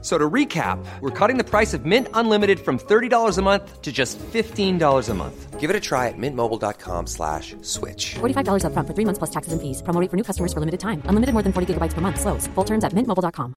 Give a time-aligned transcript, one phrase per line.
[0.00, 3.90] So to recap, we're cutting the price of Mint Unlimited from $30 a month to
[3.90, 5.58] just $15 a month.
[5.58, 8.14] Give it a try at mintmobile.com slash switch.
[8.20, 9.82] $45 upfront for three months plus taxes and fees.
[9.82, 11.02] Promo rate for new customers for limited time.
[11.08, 12.20] Unlimited more than 40 gigabytes per month.
[12.20, 12.46] Slows.
[12.54, 13.54] Full terms at mintmobile.com.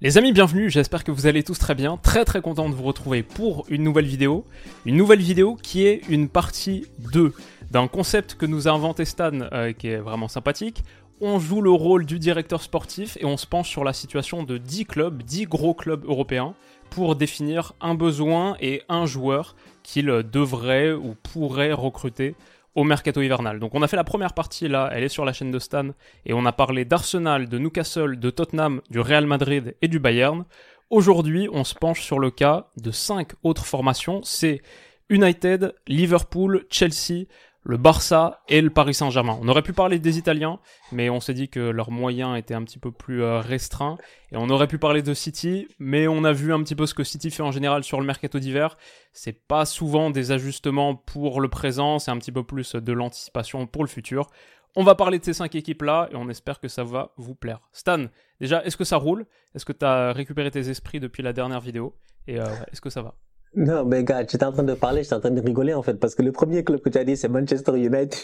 [0.00, 0.68] Les amis, bienvenue.
[0.68, 1.96] J'espère que vous allez tous très bien.
[1.96, 4.44] Très très content de vous retrouver pour une nouvelle vidéo.
[4.84, 7.32] Une nouvelle vidéo qui est une partie 2
[7.70, 10.84] d'un concept que nous a inventé Stan euh, qui est vraiment sympathique
[11.20, 14.58] on joue le rôle du directeur sportif et on se penche sur la situation de
[14.58, 16.54] 10 clubs, 10 gros clubs européens,
[16.90, 22.34] pour définir un besoin et un joueur qu'ils devraient ou pourraient recruter
[22.74, 23.60] au mercato hivernal.
[23.60, 25.90] Donc on a fait la première partie là, elle est sur la chaîne de Stan,
[26.26, 30.44] et on a parlé d'Arsenal, de Newcastle, de Tottenham, du Real Madrid et du Bayern.
[30.90, 34.60] Aujourd'hui, on se penche sur le cas de 5 autres formations, c'est
[35.08, 37.26] United, Liverpool, Chelsea,
[37.64, 39.38] le Barça et le Paris Saint-Germain.
[39.40, 40.60] On aurait pu parler des Italiens,
[40.92, 43.96] mais on s'est dit que leurs moyens étaient un petit peu plus euh, restreints.
[44.32, 46.94] Et on aurait pu parler de City, mais on a vu un petit peu ce
[46.94, 48.76] que City fait en général sur le mercato d'hiver.
[49.12, 53.66] C'est pas souvent des ajustements pour le présent, c'est un petit peu plus de l'anticipation
[53.66, 54.28] pour le futur.
[54.76, 57.60] On va parler de ces cinq équipes-là et on espère que ça va vous plaire.
[57.72, 58.06] Stan,
[58.40, 59.24] déjà, est-ce que ça roule?
[59.54, 61.96] Est-ce que tu as récupéré tes esprits depuis la dernière vidéo?
[62.26, 63.14] Et euh, est-ce que ça va?
[63.56, 65.82] Non, mais gars, tu étais en train de parler, j'étais en train de rigoler en
[65.82, 68.14] fait, parce que le premier club que tu as dit, c'est Manchester United.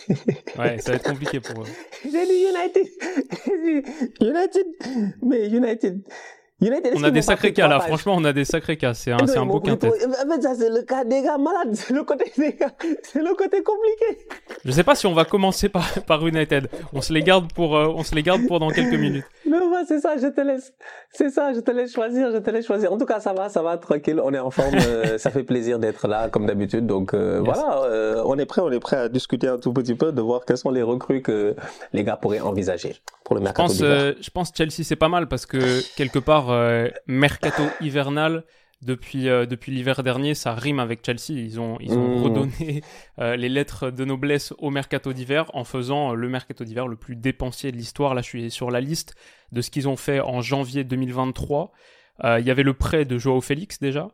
[0.58, 1.66] ouais, ça va être compliqué pour eux.
[2.04, 2.86] J'ai dit United.
[4.20, 4.66] United.
[5.22, 6.02] Mais United.
[6.62, 8.92] United, on a des sacrés cas là, franchement, on a des sacrés cas.
[8.92, 9.88] C'est un, c'est un beau quintet.
[9.88, 11.74] En fait, ça, c'est le cas des gars malades.
[11.74, 12.72] C'est le côté des gars.
[13.02, 14.26] C'est le côté compliqué.
[14.64, 16.68] Je sais pas si on va commencer par, par United.
[16.92, 19.24] On se les garde pour, euh, on se les garde pour dans quelques minutes.
[19.46, 20.72] Non, bah, c'est ça, je te laisse.
[21.12, 22.92] C'est ça, je te laisse choisir, je te laisse choisir.
[22.92, 24.20] En tout cas, ça va, ça va, tranquille.
[24.22, 24.74] On est en forme.
[24.74, 26.86] Euh, ça fait plaisir d'être là, comme d'habitude.
[26.86, 29.94] Donc, euh, voilà, euh, on est prêt, on est prêt à discuter un tout petit
[29.94, 31.54] peu, de voir quels sont les recrues que
[31.92, 33.72] les gars pourraient envisager pour le mercato.
[33.72, 36.48] Je pense, je pense Chelsea, c'est pas mal parce que quelque part,
[37.06, 38.44] mercato hivernal,
[38.82, 41.38] depuis, euh, depuis l'hiver dernier, ça rime avec Chelsea.
[41.38, 42.22] Ils ont, ils ont mmh.
[42.22, 42.82] redonné
[43.18, 47.16] euh, les lettres de noblesse au mercato d'hiver en faisant le mercato d'hiver le plus
[47.16, 48.14] dépensier de l'histoire.
[48.14, 49.14] Là, je suis sur la liste
[49.52, 51.72] de ce qu'ils ont fait en janvier 2023.
[52.24, 54.08] Euh, il y avait le prêt de Joao Félix déjà.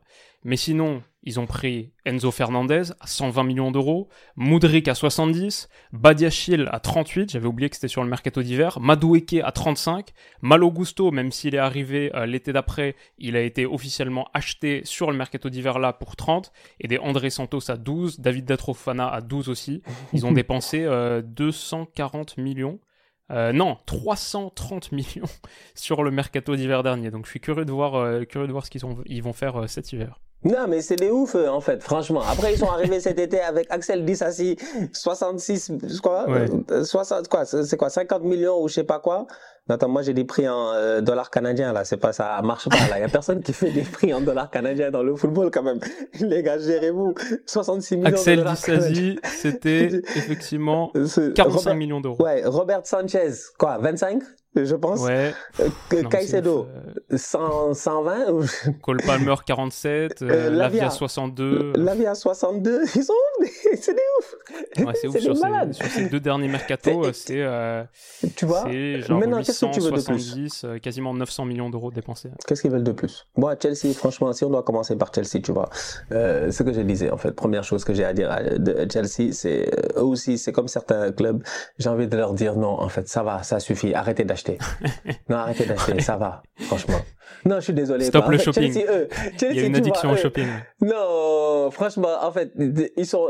[0.47, 6.69] Mais sinon, ils ont pris Enzo Fernandez à 120 millions d'euros, Moudrik à 70, Badiachil
[6.71, 11.11] à 38, j'avais oublié que c'était sur le mercato d'hiver, Madueke à 35, Malo Gusto,
[11.11, 15.49] même s'il est arrivé euh, l'été d'après, il a été officiellement acheté sur le mercato
[15.49, 19.83] d'hiver là pour 30, et des André Santos à 12, David Datrofana à 12 aussi.
[20.13, 20.87] Ils ont dépensé
[21.25, 22.79] 240 euh, millions.
[23.31, 25.27] Euh, non, 330 millions
[25.75, 27.11] sur le mercato d'hiver dernier.
[27.11, 29.91] Donc je suis curieux de voir, curieux de voir ce qu'ils ils vont faire cet
[29.91, 30.21] hiver.
[30.43, 32.21] Non, mais c'est des ouf, en fait, franchement.
[32.21, 34.55] Après, ils sont arrivés cet été avec Axel Dissassi,
[34.93, 35.71] 66,
[36.01, 36.25] quoi,
[36.83, 39.27] 60, euh, quoi, c'est quoi, 50 millions ou je sais pas quoi.
[39.69, 42.87] Attends, moi j'ai des prix en euh, dollars canadiens là, c'est pas ça marche pas
[42.89, 42.99] là.
[42.99, 45.63] Il y a personne qui fait des prix en dollars canadiens dans le football quand
[45.63, 45.79] même.
[46.21, 47.15] Les gars, gérez-vous.
[47.45, 48.53] 66 millions Axel de dollars.
[48.53, 50.93] Axel c'était effectivement
[51.35, 52.23] 45 millions d'euros.
[52.23, 54.21] Ouais, Robert Sanchez, quoi, 25
[54.65, 55.01] je pense.
[55.01, 55.33] Ouais.
[55.59, 56.67] Euh, Caicedo,
[57.13, 58.25] 100, 120.
[58.81, 60.21] Cole Palmer, 47.
[60.21, 61.73] Euh, euh Lavia, 62.
[61.75, 62.81] Lavia, 62.
[62.95, 63.49] Ils sont ouf.
[63.79, 64.35] C'est des ouf.
[64.85, 65.17] Ouais, c'est ouf.
[65.17, 67.41] Sur ces, sur ces, deux derniers mercato, c'est.
[67.41, 67.83] Euh,
[68.35, 68.69] tu vois
[68.99, 72.29] genre Maintenant, qu'est-ce que tu veux de plus euh, quasiment 900 millions d'euros dépensés.
[72.45, 73.27] Qu'est-ce qu'ils veulent de plus?
[73.35, 75.69] Moi, Chelsea, franchement, si on doit commencer par Chelsea, tu vois,
[76.11, 79.31] euh, ce que je disais, en fait, première chose que j'ai à dire de Chelsea,
[79.31, 81.43] c'est eux aussi, c'est comme certains clubs,
[81.77, 84.46] j'ai envie de leur dire non, en fait, ça va, ça suffit, arrêtez d'acheter
[85.29, 86.99] non, arrêtez d'acheter, ça va, franchement.
[87.45, 88.05] Non, je suis désolé.
[88.05, 88.73] Stop le shopping.
[89.41, 90.47] Il y a une addiction au shopping.
[90.81, 92.51] Non, franchement, en fait,
[92.97, 93.29] ils sont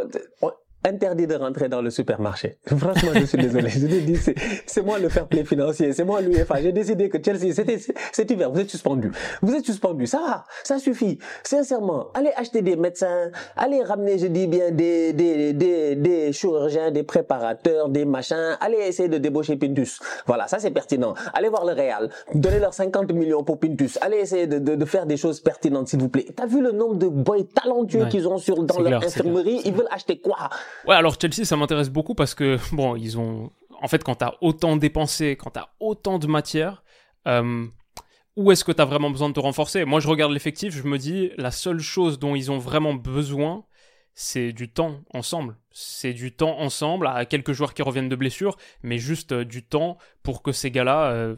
[0.86, 2.58] interdit de rentrer dans le supermarché.
[2.66, 3.70] Franchement, je suis désolé.
[3.70, 4.18] Je te dis,
[4.66, 6.62] c'est moi le fair play financier, c'est moi l'UEFA.
[6.62, 7.80] J'ai décidé que Chelsea, c'était
[8.12, 9.12] cet hiver, vous êtes suspendu.
[9.42, 10.08] Vous êtes suspendu.
[10.08, 11.20] Ça va, ça suffit.
[11.44, 16.92] Sincèrement, allez acheter des médecins, allez ramener, je dis bien, des, des, des, des chirurgiens,
[16.92, 18.58] des préparateurs, des machins.
[18.62, 20.00] Allez essayer de débaucher Pintus.
[20.26, 21.14] Voilà, ça c'est pertinent.
[21.34, 23.98] Allez voir le Real, donnez leur 50 millions pour Pintus.
[24.02, 26.28] Allez essayer de, de, de faire des choses pertinentes, s'il vous plaît.
[26.36, 29.62] T'as vu le nombre de boys talentueux qu'ils ont sur dans leur infirmerie?
[29.66, 30.50] Ils veulent acheter quoi?
[30.86, 33.52] Ouais, alors Chelsea, ça m'intéresse beaucoup parce que, bon, ils ont.
[33.82, 36.84] En fait, quand t'as autant dépensé, quand t'as autant de matière,
[37.28, 37.68] euh,
[38.36, 39.86] où est-ce que t'as vraiment besoin de te renforcer?
[39.86, 43.66] Moi, je regarde l'effectif, je me dis, la seule chose dont ils ont vraiment besoin,
[44.14, 45.58] c'est du temps ensemble.
[45.72, 49.64] C'est du temps ensemble, à quelques joueurs qui reviennent de blessure, mais juste euh, du
[49.64, 51.36] temps pour que ces gars-là euh,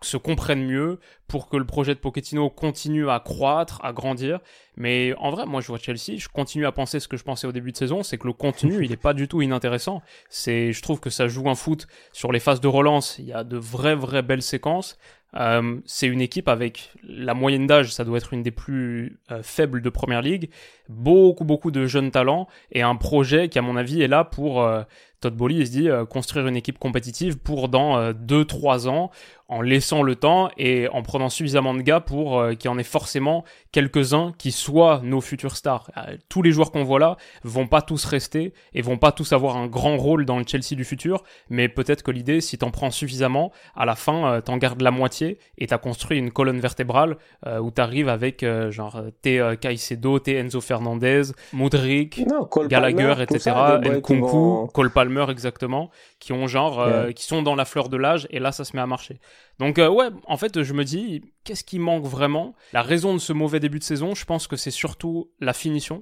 [0.00, 4.40] se comprennent mieux, pour que le projet de Pochettino continue à croître, à grandir.
[4.76, 7.46] Mais en vrai, moi je vois Chelsea, je continue à penser ce que je pensais
[7.46, 10.02] au début de saison, c'est que le contenu, il est pas du tout inintéressant.
[10.30, 13.32] C'est, je trouve que ça joue un foot sur les phases de relance, il y
[13.32, 14.98] a de vraies, vraies belles séquences.
[15.36, 19.42] Euh, c'est une équipe avec la moyenne d'âge, ça doit être une des plus euh,
[19.42, 20.48] faibles de Première Ligue,
[20.88, 24.62] beaucoup beaucoup de jeunes talents et un projet qui à mon avis est là pour
[24.62, 24.82] euh,
[25.20, 29.10] Todd Bowley, il se dit construire une équipe compétitive pour dans 2-3 ans
[29.50, 32.82] en laissant le temps et en prenant suffisamment de gars pour qu'il y en ait
[32.82, 35.90] forcément quelques-uns qui soient nos futurs stars.
[36.28, 39.56] tous les joueurs qu'on voit là vont pas tous rester et vont pas tous avoir
[39.56, 42.90] un grand rôle dans le Chelsea du futur, mais peut-être que l'idée, si t'en prends
[42.90, 47.16] suffisamment, à la fin, t'en gardes la moitié et t'as construit une colonne vertébrale
[47.46, 51.22] euh, où t'arrives avec euh, genre t'es euh, Caicedo, t'es Enzo Fernandez,
[51.52, 52.22] Modric,
[52.68, 57.96] Gallagher, etc., Nkunku, Cole Palmer exactement, qui ont genre qui sont dans la fleur de
[57.96, 59.20] l'âge et là ça se met à marcher.
[59.58, 62.54] Donc ouais, en fait je me dis qu'est-ce qui manque vraiment?
[62.72, 66.00] La raison de ce mauvais début de saison, je pense que c'est surtout la finition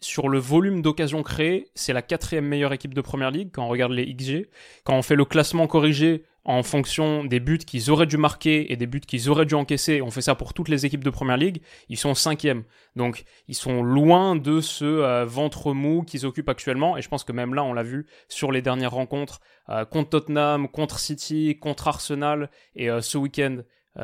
[0.00, 3.68] sur le volume d'occasions créées, c'est la quatrième meilleure équipe de première ligue quand on
[3.68, 4.48] regarde les XG.
[4.84, 8.76] Quand on fait le classement corrigé en fonction des buts qu'ils auraient dû marquer et
[8.76, 11.36] des buts qu'ils auraient dû encaisser, on fait ça pour toutes les équipes de première
[11.36, 12.62] ligue, ils sont cinquième.
[12.94, 16.96] Donc ils sont loin de ce euh, ventre mou qu'ils occupent actuellement.
[16.96, 19.40] Et je pense que même là, on l'a vu sur les dernières rencontres
[19.70, 23.58] euh, contre Tottenham, contre City, contre Arsenal et euh, ce week-end.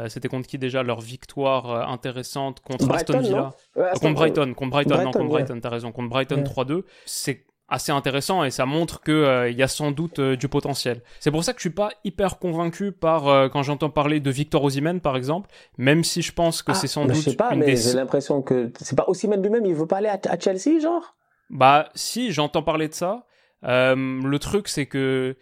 [0.08, 2.60] C'était contre qui déjà leur victoire intéressante?
[2.60, 6.84] Contre Aston Villa contre Brighton contre Brighton, non contre Brighton t'as raison contre Brighton 3-2
[7.04, 10.46] c'est assez intéressant et ça montre que euh, il y a sans doute euh, du
[10.46, 11.02] potentiel.
[11.20, 14.30] C'est pour ça que je suis pas hyper convaincu par euh, quand j'entends parler de
[14.30, 15.48] Victor Osimhen par exemple,
[15.78, 17.16] même si je pense que ah, c'est sans doute.
[17.16, 20.08] Je sais pas, mais j'ai l'impression que c'est pas Osimhen lui-même, il veut pas aller
[20.08, 21.16] à, à Chelsea, genre?
[21.48, 23.24] Bah si, j'entends parler de ça.
[23.62, 25.36] le truc c'est que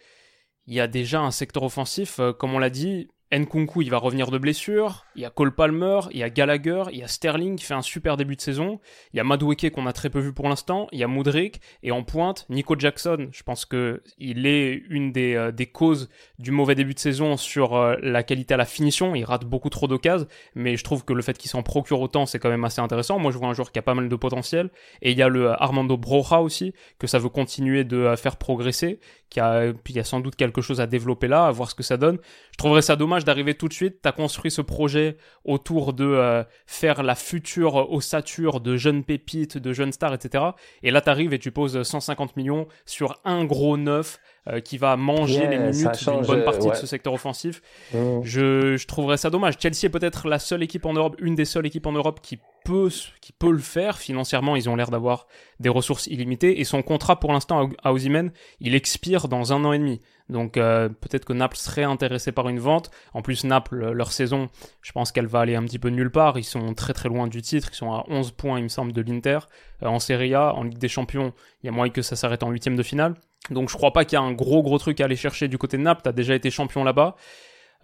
[0.67, 4.31] il y a déjà un secteur offensif, comme on l'a dit, Nkunku, il va revenir
[4.31, 5.05] de blessure.
[5.15, 7.73] Il y a Cole Palmer, il y a Gallagher, il y a Sterling qui fait
[7.73, 8.79] un super début de saison.
[9.13, 10.87] Il y a Madueke qu'on a très peu vu pour l'instant.
[10.91, 13.27] Il y a Moudric et en pointe Nico Jackson.
[13.31, 16.09] Je pense que il est une des, euh, des causes
[16.39, 19.13] du mauvais début de saison sur euh, la qualité à la finition.
[19.15, 22.25] Il rate beaucoup trop d'occasions, mais je trouve que le fait qu'il s'en procure autant,
[22.25, 23.19] c'est quand même assez intéressant.
[23.19, 24.69] Moi, je vois un joueur qui a pas mal de potentiel.
[25.01, 28.37] Et il y a le Armando Broja aussi que ça veut continuer de euh, faire
[28.37, 28.99] progresser.
[29.29, 31.69] Qui a, puis il y a sans doute quelque chose à développer là, à voir
[31.69, 32.17] ce que ça donne.
[32.51, 34.01] Je trouverais ça dommage d'arriver tout de suite.
[34.01, 35.00] Tu as construit ce projet
[35.45, 40.43] autour de euh, faire la future ossature de jeunes pépites, de jeunes stars, etc.
[40.83, 44.77] Et là, tu arrives et tu poses 150 millions sur un gros neuf euh, qui
[44.77, 47.61] va manger les minutes d'une bonne partie de ce secteur offensif.
[47.93, 48.21] Mmh.
[48.23, 49.55] Je, je trouverais ça dommage.
[49.59, 52.39] Chelsea est peut-être la seule équipe en Europe, une des seules équipes en Europe qui
[52.63, 52.89] peut,
[53.21, 53.97] qui peut le faire.
[53.97, 55.27] Financièrement, ils ont l'air d'avoir
[55.59, 56.59] des ressources illimitées.
[56.59, 59.99] Et son contrat, pour l'instant, à Ozymen, il expire dans un an et demi.
[60.29, 62.89] Donc euh, peut-être que Naples serait intéressé par une vente.
[63.13, 64.49] En plus, Naples, leur saison,
[64.81, 66.39] je pense qu'elle va aller un petit peu nulle part.
[66.39, 67.69] Ils sont très très loin du titre.
[67.71, 69.39] Ils sont à 11 points, il me semble, de l'Inter.
[69.83, 72.43] Euh, en Serie A, en Ligue des Champions, il y a moyen que ça s'arrête
[72.43, 73.15] en huitième de finale.
[73.49, 75.57] Donc je crois pas qu'il y a un gros gros truc à aller chercher du
[75.57, 76.01] côté de Naples.
[76.03, 77.15] T'as déjà été champion là-bas.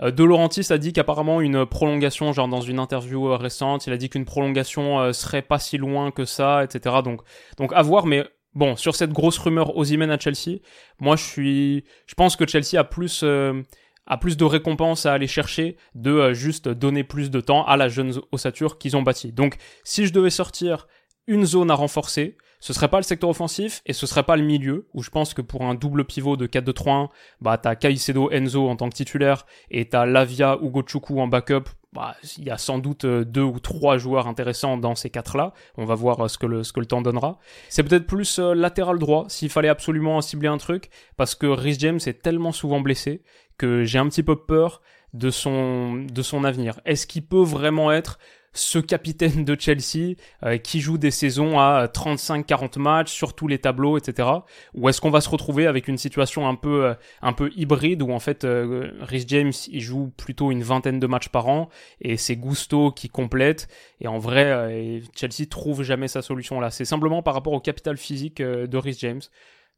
[0.02, 3.98] Euh, de Laurentiis a dit qu'apparemment une prolongation, genre dans une interview récente, il a
[3.98, 6.98] dit qu'une prolongation serait pas si loin que ça, etc.
[7.04, 7.22] Donc,
[7.58, 8.24] donc à voir, mais
[8.58, 10.60] bon, sur cette grosse rumeur Ozymen à Chelsea,
[11.00, 13.62] moi je suis, je pense que Chelsea a plus, euh,
[14.08, 17.78] a plus de récompenses à aller chercher de euh, juste donner plus de temps à
[17.78, 19.32] la jeune ossature qu'ils ont bâtie.
[19.32, 20.88] Donc, si je devais sortir
[21.28, 24.44] une zone à renforcer, ce serait pas le secteur offensif et ce serait pas le
[24.44, 27.10] milieu où je pense que pour un double pivot de 4-2-3-1,
[27.42, 31.70] bah t'as Caicedo, Enzo en tant que titulaire et t'as Lavia ou Gochuku en backup.
[31.94, 35.54] Bah, il y a sans doute euh, deux ou trois joueurs intéressants dans ces quatre-là.
[35.78, 37.40] On va voir euh, ce que le, ce que le temps donnera.
[37.70, 41.78] C'est peut-être plus euh, latéral droit s'il fallait absolument cibler un truc parce que Rhys
[41.80, 43.24] James est tellement souvent blessé
[43.58, 44.82] que j'ai un petit peu peur
[45.14, 46.80] de son, de son avenir.
[46.86, 48.20] Est-ce qu'il peut vraiment être
[48.58, 53.60] ce capitaine de Chelsea euh, qui joue des saisons à 35-40 matchs sur tous les
[53.60, 54.30] tableaux, etc.
[54.74, 58.02] Ou est-ce qu'on va se retrouver avec une situation un peu euh, un peu hybride
[58.02, 61.70] où en fait euh, Rhys James il joue plutôt une vingtaine de matchs par an
[62.02, 63.68] et c'est Gusto qui complète
[64.02, 66.72] et en vrai Chelsea trouve jamais sa solution là.
[66.72, 69.22] C'est simplement par rapport au capital physique de Rhys James.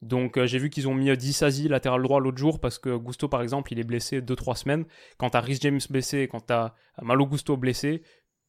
[0.01, 3.41] Donc j'ai vu qu'ils ont mis Disasi latéral droit l'autre jour parce que Gusto par
[3.41, 4.86] exemple il est blessé 2-3 semaines.
[5.17, 8.01] Quand t'as Rhys James blessé, quand t'as Malo Gusto blessé,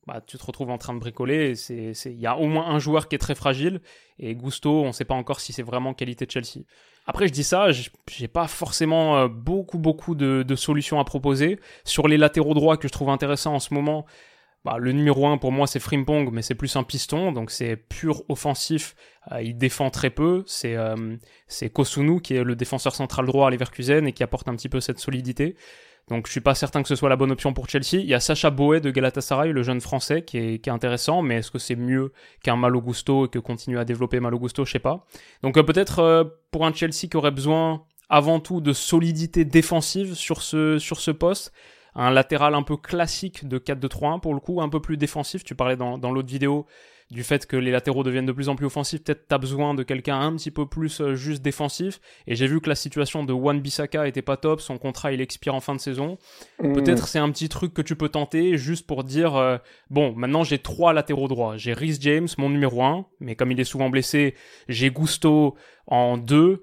[0.07, 1.55] bah, tu te retrouves en train de bricoler.
[1.69, 3.81] Il y a au moins un joueur qui est très fragile.
[4.19, 6.65] Et Gusto, on ne sait pas encore si c'est vraiment qualité de Chelsea.
[7.07, 11.59] Après, je dis ça, j'ai pas forcément euh, beaucoup, beaucoup de, solutions à proposer.
[11.85, 14.07] Sur les latéraux droits que je trouve intéressants en ce moment,
[14.65, 17.77] bah, le numéro 1 pour moi c'est Frimpong, mais c'est plus un piston, donc c'est
[17.77, 18.95] pur offensif.
[19.33, 20.45] Euh, il défend très peu.
[20.47, 21.17] C'est euh,
[21.47, 24.69] c'est Kosunu qui est le défenseur central droit à Leverkusen et qui apporte un petit
[24.69, 25.57] peu cette solidité.
[26.11, 27.95] Donc je suis pas certain que ce soit la bonne option pour Chelsea.
[27.95, 31.51] Il y a Sacha Boé de Galatasaray, le jeune français, qui est, intéressant, mais est-ce
[31.51, 32.13] que c'est mieux
[32.43, 35.07] qu'un Malo Gusto et que continuer à développer Malo Gusto, je sais pas.
[35.43, 40.43] Donc euh, peut-être pour un Chelsea qui aurait besoin avant tout de solidité défensive sur
[40.43, 41.53] ce poste
[41.95, 45.45] un latéral un peu classique de 4-2-3-1 pour le coup, un peu plus défensif.
[45.45, 46.67] Tu parlais dans, dans l'autre vidéo
[47.11, 49.03] du fait que les latéraux deviennent de plus en plus offensifs.
[49.03, 52.01] Peut-être t'as besoin de quelqu'un un petit peu plus euh, juste défensif.
[52.27, 54.61] Et j'ai vu que la situation de Juan Bissaka était pas top.
[54.61, 56.19] Son contrat il expire en fin de saison.
[56.63, 56.73] Mmh.
[56.73, 59.59] Peut-être c'est un petit truc que tu peux tenter juste pour dire euh,
[59.91, 61.57] bon maintenant j'ai trois latéraux droits.
[61.57, 64.35] J'ai Rhys James mon numéro 1 mais comme il est souvent blessé,
[64.69, 65.57] j'ai Gusto
[65.87, 66.63] en 2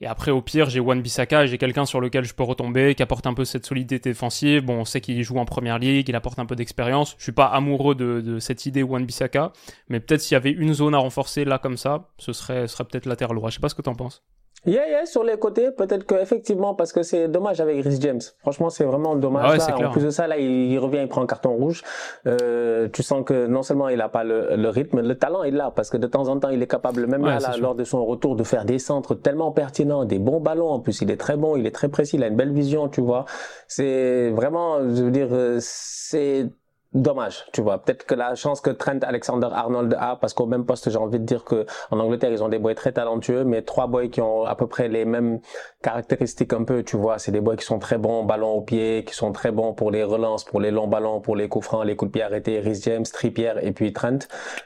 [0.00, 3.02] et après, au pire, j'ai Juan Bissaka j'ai quelqu'un sur lequel je peux retomber, qui
[3.02, 4.62] apporte un peu cette solidité défensive.
[4.62, 7.16] Bon, on sait qu'il joue en première ligue, il apporte un peu d'expérience.
[7.18, 9.52] Je suis pas amoureux de, cette idée Juan Bissaka,
[9.88, 12.74] mais peut-être s'il y avait une zone à renforcer là comme ça, ce serait, ce
[12.74, 13.50] serait peut-être latéral droit.
[13.50, 14.22] Je sais pas ce que t'en penses.
[14.66, 18.20] Yeah, yeah, sur les côtés, peut-être que effectivement, parce que c'est dommage avec Rhys James.
[18.40, 19.44] Franchement, c'est vraiment dommage.
[19.46, 19.66] Ah ouais, là.
[19.66, 21.82] Clair, en plus de ça, là, il, revient, il prend un carton rouge.
[22.26, 25.52] Euh, tu sens que non seulement il a pas le, le, rythme, le talent est
[25.52, 27.76] là, parce que de temps en temps, il est capable, même ouais, là, là lors
[27.76, 30.70] de son retour, de faire des centres tellement pertinents, des bons ballons.
[30.70, 32.88] En plus, il est très bon, il est très précis, il a une belle vision,
[32.88, 33.26] tu vois.
[33.68, 36.48] C'est vraiment, je veux dire, euh, c'est
[36.94, 37.78] dommage, tu vois.
[37.78, 41.24] Peut-être que la chance que Trent Alexander-Arnold a, parce qu'au même poste, j'ai envie de
[41.24, 44.44] dire que en Angleterre, ils ont des boys très talentueux, mais trois boys qui ont
[44.44, 45.40] à peu près les mêmes
[45.82, 47.18] caractéristiques un peu, tu vois.
[47.18, 49.90] C'est des boys qui sont très bons ballon au pied, qui sont très bons pour
[49.90, 52.60] les relances, pour les longs ballons, pour les coups francs, les coups de pied arrêtés.
[52.60, 54.18] Rhys James, Trippier et puis Trent.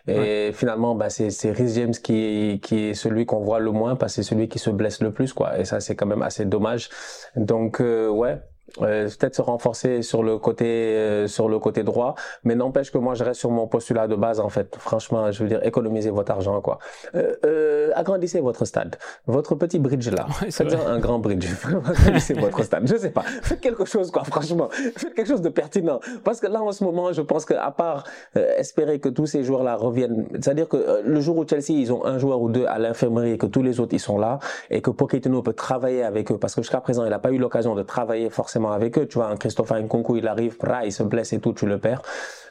[0.06, 0.52] Et ouais.
[0.52, 4.14] finalement, bah, c'est, c'est Rhys James qui, qui est celui qu'on voit le moins, parce
[4.14, 5.58] que c'est celui qui se blesse le plus, quoi.
[5.58, 6.88] Et ça, c'est quand même assez dommage.
[7.34, 8.40] Donc, euh, ouais,
[8.80, 12.14] euh, peut-être se renforcer sur le côté euh, sur le côté droit
[12.44, 14.76] mais n'empêche que moi je reste sur mon postulat de base en fait.
[14.78, 16.78] Franchement je veux dire économisez votre argent quoi.
[17.14, 18.96] Euh, euh, agrandissez votre stade.
[19.26, 20.26] Votre petit bridge là.
[20.40, 21.46] Ouais, c'est faites un grand bridge.
[21.84, 22.86] Agrandissez votre stade.
[22.86, 23.22] Je sais pas.
[23.42, 24.68] Faites quelque chose quoi franchement.
[24.70, 26.00] Faites quelque chose de pertinent.
[26.24, 28.04] Parce que là en ce moment je pense que à part
[28.36, 31.36] euh, espérer que tous ces joueurs là reviennent c'est à dire que euh, le jour
[31.36, 33.94] où Chelsea ils ont un joueur ou deux à l'infirmerie et que tous les autres
[33.94, 34.38] ils sont là
[34.70, 37.38] et que Pochettino peut travailler avec eux parce que jusqu'à présent il n'a pas eu
[37.38, 39.06] l'occasion de travailler forcément avec eux.
[39.06, 41.78] Tu vois un Christopher Nkunku il arrive bra, il se blesse et tout tu le
[41.78, 42.02] perds.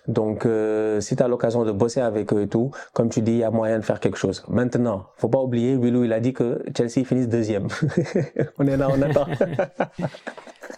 [0.08, 3.34] Donc euh, si tu as l'occasion de bosser avec eux et tout comme tu dis
[3.34, 4.44] il y a moyen de faire quelque chose.
[4.48, 7.68] Maintenant faut pas oublier Willou il a dit que Chelsea finisse deuxième.
[8.58, 9.27] On est là on attend.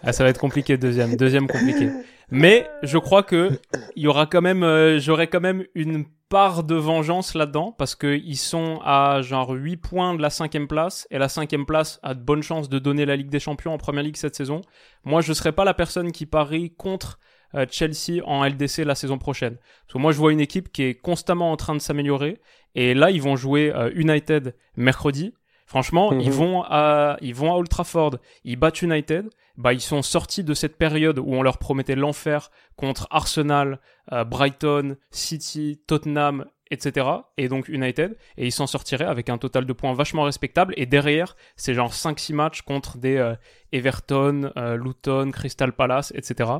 [0.02, 1.88] Ah, ça va être compliqué deuxième, deuxième compliqué.
[2.30, 3.50] Mais je crois que
[3.96, 8.80] y aura euh, j'aurai quand même une part de vengeance là-dedans parce que ils sont
[8.84, 12.42] à genre 8 points de la cinquième place et la cinquième place a de bonnes
[12.42, 14.60] chances de donner la Ligue des Champions en Première Ligue cette saison.
[15.04, 17.20] Moi, je serai pas la personne qui parie contre
[17.54, 19.58] euh, Chelsea en LDC la saison prochaine.
[19.86, 22.40] Parce que moi, je vois une équipe qui est constamment en train de s'améliorer
[22.74, 25.34] et là, ils vont jouer euh, United mercredi.
[25.66, 26.20] Franchement, Mhm.
[26.20, 29.30] ils vont à ils vont à Old Trafford, ils battent United.
[29.56, 33.80] Bah, ils sont sortis de cette période où on leur promettait l'enfer contre Arsenal,
[34.12, 37.06] euh, Brighton, City, Tottenham, etc.
[37.36, 38.16] Et donc United.
[38.36, 40.74] Et ils s'en sortiraient avec un total de points vachement respectable.
[40.76, 43.34] Et derrière, c'est genre 5-6 matchs contre des euh,
[43.72, 46.50] Everton, euh, Luton, Crystal Palace, etc.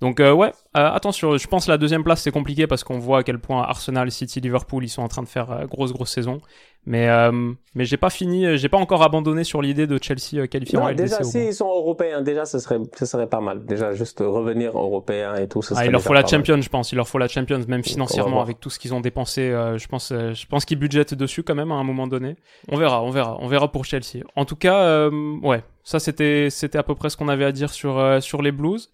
[0.00, 3.18] Donc euh, ouais, euh, attention, je pense la deuxième place c'est compliqué parce qu'on voit
[3.18, 6.10] à quel point Arsenal, City, Liverpool ils sont en train de faire euh, grosse grosse
[6.10, 6.40] saison.
[6.86, 10.46] Mais euh, mais j'ai pas fini, euh, j'ai pas encore abandonné sur l'idée de Chelsea
[10.48, 11.02] qualifié en non, LDC.
[11.02, 11.46] déjà au si moins.
[11.48, 15.46] ils sont européens déjà ce serait ce serait pas mal déjà juste revenir européen et
[15.46, 16.30] tout ce Ah, il leur faut la mal.
[16.30, 16.92] Champions, je pense.
[16.92, 19.50] Il leur faut la Champions, même financièrement, avec tout ce qu'ils ont dépensé.
[19.50, 22.36] je pense, je pense qu'ils budgètent dessus quand même à un moment donné.
[22.68, 24.24] On verra, on verra, on verra pour Chelsea.
[24.34, 27.52] En tout cas, euh, ouais, ça c'était, c'était à peu près ce qu'on avait à
[27.52, 28.90] dire sur euh, sur les Blues.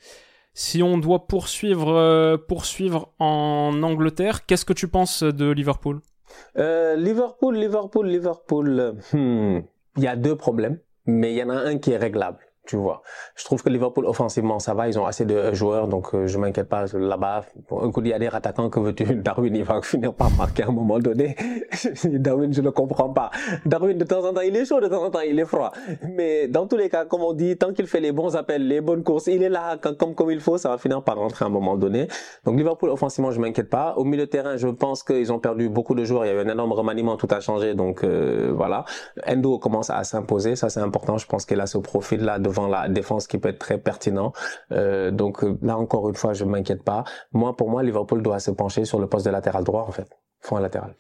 [0.58, 6.00] Si on doit poursuivre, euh, poursuivre en Angleterre, qu'est-ce que tu penses de Liverpool?
[6.56, 8.80] Euh, Liverpool, Liverpool, Liverpool.
[8.80, 9.64] euh, hmm,
[9.98, 12.38] Il y a deux problèmes, mais il y en a un qui est réglable.
[12.66, 13.02] Tu vois,
[13.36, 16.38] je trouve que Liverpool offensivement ça va, ils ont assez de joueurs, donc euh, je
[16.38, 17.44] m'inquiète pas là-bas.
[17.68, 19.04] Bon, écoute, il y a des attaquants que veux-tu?
[19.26, 21.36] Darwin, il va finir par marquer à un moment donné.
[22.04, 23.30] Darwin, je ne comprends pas.
[23.64, 25.72] Darwin, de temps en temps, il est chaud, de temps en temps, il est froid.
[26.08, 28.80] Mais dans tous les cas, comme on dit, tant qu'il fait les bons appels, les
[28.80, 31.48] bonnes courses, il est là comme comme il faut, ça va finir par rentrer à
[31.48, 32.08] un moment donné.
[32.44, 33.94] Donc Liverpool offensivement, je m'inquiète pas.
[33.96, 36.24] Au milieu de terrain, je pense qu'ils ont perdu beaucoup de joueurs.
[36.24, 37.74] Il y a eu un énorme remaniement, tout a changé.
[37.74, 38.84] Donc euh, voilà.
[39.26, 41.18] Endo commence à s'imposer, ça c'est important.
[41.18, 44.32] Je pense qu'il a ce profil là la défense qui peut être très pertinent.
[44.72, 47.04] Euh, donc euh, là encore une fois, je m'inquiète pas.
[47.32, 50.08] Moi, pour moi, Liverpool doit se pencher sur le poste de latéral droit en fait,
[50.40, 50.94] fond latéral.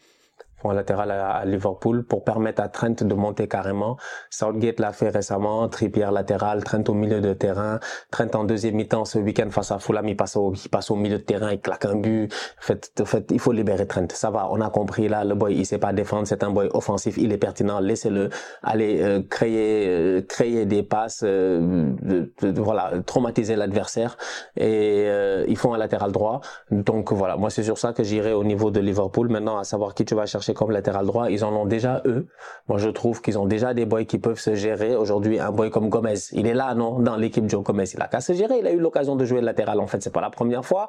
[0.64, 3.96] Un latéral à, Liverpool pour permettre à Trent de monter carrément.
[4.30, 7.78] Southgate l'a fait récemment, Trippier latéral, Trent au milieu de terrain,
[8.10, 10.96] Trent en deuxième mi-temps ce week-end face à Fulham, il passe au, il passe au
[10.96, 12.32] milieu de terrain, il claque un but.
[12.58, 14.06] En fait, en fait, il faut libérer Trent.
[14.10, 16.68] Ça va, on a compris là, le boy, il sait pas défendre, c'est un boy
[16.72, 18.30] offensif, il est pertinent, laissez-le
[18.62, 24.16] aller euh, créer, euh, créer des passes, euh, de, de, voilà, traumatiser l'adversaire
[24.56, 26.40] et euh, ils font un latéral droit.
[26.70, 29.28] Donc voilà, moi c'est sur ça que j'irai au niveau de Liverpool.
[29.28, 31.30] Maintenant, à savoir qui tu vas chercher comme latéral droit.
[31.30, 32.26] Ils en ont déjà eux.
[32.68, 34.96] Moi, je trouve qu'ils ont déjà des boys qui peuvent se gérer.
[34.96, 37.84] Aujourd'hui, un boy comme Gomez, il est là, non, dans l'équipe Joe Gomez.
[37.94, 38.58] Il a qu'à se gérer.
[38.58, 39.80] Il a eu l'occasion de jouer latéral.
[39.80, 40.88] En fait, c'est pas la première fois.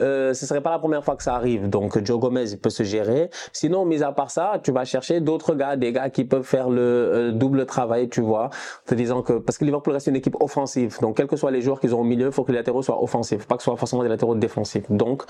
[0.00, 1.68] Euh, ce serait pas la première fois que ça arrive.
[1.68, 3.30] Donc, Joe Gomez, il peut se gérer.
[3.52, 6.68] Sinon, mis à part ça, tu vas chercher d'autres gars, des gars qui peuvent faire
[6.68, 8.50] le euh, double travail, tu vois,
[8.86, 10.98] te disant que parce que Liverpool reste une équipe offensive.
[11.00, 12.82] Donc, quels que soient les joueurs qu'ils ont au milieu, il faut que les latéraux
[12.82, 14.90] soient offensifs, pas que ce soit forcément des latéraux défensifs.
[14.90, 15.22] Donc,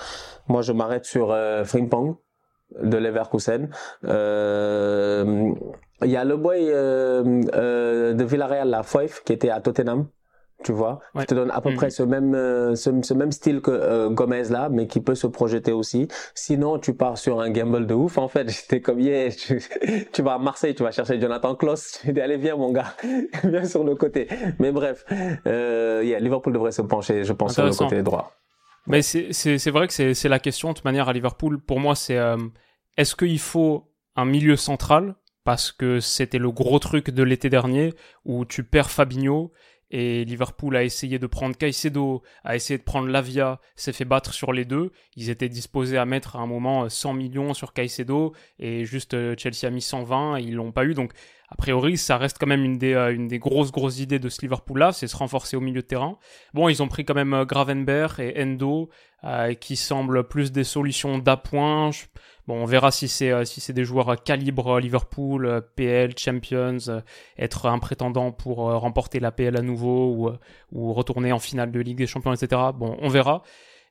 [0.47, 2.15] moi, je m'arrête sur euh, Frimpong
[2.81, 3.69] de Leverkusen.
[4.05, 5.51] Euh,
[6.03, 10.07] il y a le boy euh, euh, de Villarreal, la Foyf, qui était à Tottenham.
[10.63, 11.21] Tu vois, Ouais.
[11.21, 11.75] qui te donne à peu Mhm.
[11.75, 15.13] près ce même euh, ce, ce même style que euh, Gomez là, mais qui peut
[15.13, 16.07] se projeter aussi.
[16.33, 18.17] Sinon, tu pars sur un gamble de ouf.
[18.17, 19.61] En fait, j'étais comme yeah, tu,
[20.11, 21.99] tu vas à Marseille, tu vas chercher Jonathan Klaus.
[22.01, 22.95] Tu dis allez viens mon gars,
[23.43, 24.27] viens sur le côté.
[24.57, 25.05] Mais bref,
[25.45, 28.31] euh, yeah, Liverpool devrait se pencher, je pense, sur le côté droit.
[28.87, 31.59] Mais c'est- c'est c'est vrai que c'est c'est la question de toute manière à Liverpool.
[31.59, 32.37] Pour moi, c'est euh,
[32.97, 37.93] est-ce qu'il faut un milieu central parce que c'était le gros truc de l'été dernier
[38.25, 39.51] où tu perds Fabinho
[39.89, 44.33] et Liverpool a essayé de prendre Caicedo, a essayé de prendre Lavia, s'est fait battre
[44.33, 44.91] sur les deux.
[45.15, 49.13] Ils étaient disposés à mettre à un moment euh, 100 millions sur Caicedo et juste
[49.13, 50.93] euh, Chelsea a mis 120 et ils l'ont pas eu.
[50.93, 51.13] Donc
[51.49, 54.41] a priori, ça reste quand même une des, euh, une grosses grosses idées de ce
[54.41, 56.17] Liverpool-là, c'est se renforcer au milieu de terrain.
[56.53, 58.89] Bon, ils ont pris quand même euh, Gravenberg et Endo,
[59.23, 61.91] euh, qui semblent plus des solutions d'appoint.
[62.47, 66.17] Bon, on verra si c'est euh, si c'est des joueurs euh, calibre euh, Liverpool, PL,
[66.17, 66.77] Champions,
[67.37, 70.31] être un prétendant pour remporter la PL à nouveau ou
[70.71, 72.61] ou retourner en finale de Ligue des Champions, etc.
[72.73, 73.43] Bon, on verra.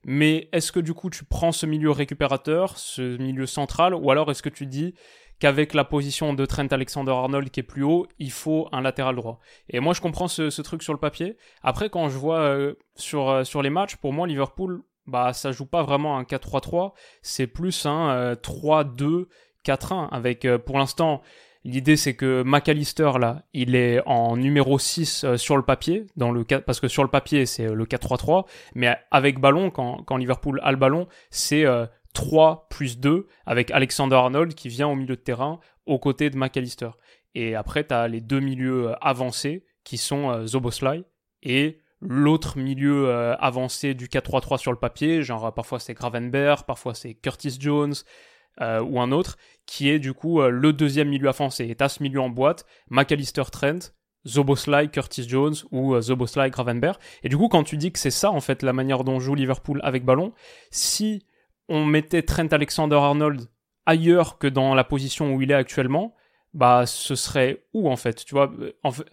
[0.04, 4.30] Mais est-ce que du coup tu prends ce milieu récupérateur, ce milieu central, ou alors
[4.30, 4.94] est-ce que tu dis
[5.38, 9.40] qu'avec la position de Trent Alexander-Arnold qui est plus haut, il faut un latéral droit?
[9.68, 11.36] Et moi, je comprends ce, truc sur le papier.
[11.62, 12.56] Après, quand je vois
[12.94, 17.46] sur, sur les matchs, pour moi, Liverpool, bah, ça joue pas vraiment un 4-3-3, c'est
[17.46, 21.22] plus un euh, 3-2-4-1 avec, euh, pour l'instant,
[21.66, 26.30] L'idée c'est que McAllister là, il est en numéro 6 euh, sur le papier dans
[26.30, 30.16] le parce que sur le papier c'est euh, le 4-3-3 mais avec ballon quand, quand
[30.16, 34.94] Liverpool a le ballon, c'est euh, 3 plus 2 avec Alexander Arnold qui vient au
[34.94, 36.90] milieu de terrain aux côtés de McAllister.
[37.34, 41.02] Et après tu as les deux milieux euh, avancés qui sont euh, Zoboslai
[41.42, 46.64] et l'autre milieu euh, avancé du 4-3-3 sur le papier, genre euh, parfois c'est Gravenberg,
[46.64, 47.94] parfois c'est Curtis Jones
[48.60, 51.68] euh, ou un autre, qui est du coup le deuxième milieu avancé.
[51.68, 53.92] Et t'as ce milieu en boîte, McAllister Trent,
[54.26, 56.96] Zoboslai, Curtis Jones ou Zoboslai, Gravenberg.
[57.22, 59.34] Et du coup, quand tu dis que c'est ça en fait la manière dont joue
[59.34, 60.32] Liverpool avec ballon,
[60.70, 61.24] si
[61.68, 63.48] on mettait Trent Alexander-Arnold
[63.86, 66.14] ailleurs que dans la position où il est actuellement,
[66.54, 68.24] bah ce serait où en fait?
[68.24, 68.50] Tu vois,
[68.82, 69.04] en fait,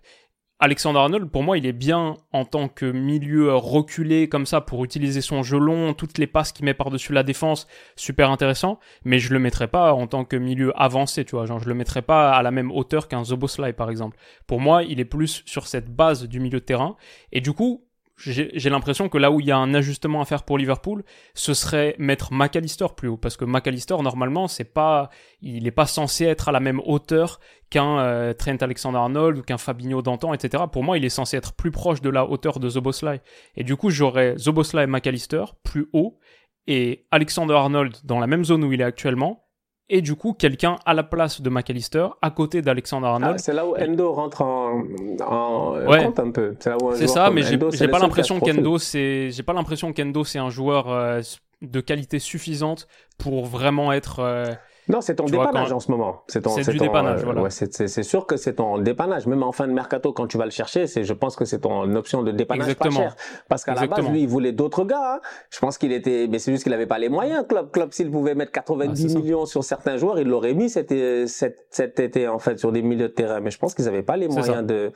[0.59, 4.83] Alexander Arnold, pour moi, il est bien en tant que milieu reculé comme ça pour
[4.85, 8.79] utiliser son jeu long, toutes les passes qu'il met par-dessus la défense, super intéressant.
[9.03, 11.45] Mais je le mettrais pas en tant que milieu avancé, tu vois.
[11.45, 14.17] Genre, je le mettrais pas à la même hauteur qu'un Zoboslai, par exemple.
[14.47, 16.95] Pour moi, il est plus sur cette base du milieu de terrain.
[17.33, 17.85] Et du coup,
[18.17, 21.53] j'ai l'impression que là où il y a un ajustement à faire pour Liverpool, ce
[21.53, 23.17] serait mettre McAllister plus haut.
[23.17, 25.09] Parce que McAllister, normalement, c'est pas,
[25.41, 29.57] il est pas censé être à la même hauteur qu'un euh, Trent Alexander-Arnold ou qu'un
[29.57, 30.63] Fabinho d'antan, etc.
[30.71, 33.21] Pour moi, il est censé être plus proche de la hauteur de Zoboslai.
[33.55, 36.19] Et du coup, j'aurais Zoboslai et McAllister plus haut
[36.67, 39.42] et Alexander-Arnold dans la même zone où il est actuellement.
[39.89, 43.39] Et du coup, quelqu'un à la place de McAllister, à côté Ah, d'Alexander-Arnold.
[43.39, 44.81] c'est là où Endo rentre en,
[45.27, 46.05] en Ouais.
[46.05, 46.55] compte un peu.
[46.95, 50.89] C'est ça, mais j'ai pas l'impression qu'Endo c'est j'ai pas l'impression qu'Endo c'est un joueur
[50.89, 51.21] euh,
[51.61, 54.53] de qualité suffisante pour vraiment être euh,
[54.89, 56.23] Non, c'est ton Tu dépannage en ce moment.
[56.27, 57.41] C'est ton, C'est du ton, dépannage, euh, voilà.
[57.43, 59.27] ouais, c'est, c'est, c'est sûr que c'est ton dépannage.
[59.27, 61.59] Même en fin de mercato, quand tu vas le chercher, c'est, je pense que c'est
[61.59, 62.97] ton option de dépannage Exactement.
[62.97, 63.15] pas cher.
[63.47, 65.15] Parce qu'à la base, lui, il voulait d'autres gars.
[65.15, 65.19] hein.
[65.49, 67.45] Je pense qu'il était, mais c'est juste qu'il avait pas les moyens.
[67.47, 69.19] Club, club, s'il pouvait mettre Ah, 90 c'est ça.
[69.19, 70.89] millions sur certains joueurs, il l'aurait mis cet,
[71.27, 73.39] cet, cet été, en fait, sur des milieux de terrain.
[73.39, 74.61] Mais je pense qu'ils avaient pas les moyens ça.
[74.63, 74.91] de,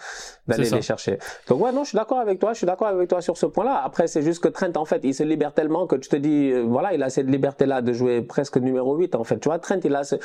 [0.48, 1.18] d'aller les chercher.
[1.48, 2.52] Donc ouais, non, je suis d'accord avec toi.
[2.54, 3.82] Je suis d'accord avec toi sur ce point-là.
[3.86, 6.52] Après, c'est juste que Trent, en fait, il se libère tellement que tu te dis,
[6.52, 9.40] euh, voilà, il a cette liberté-là de jouer presque numéro 8, en fait.
[9.40, 10.16] Tu vois, Trent, il a ce,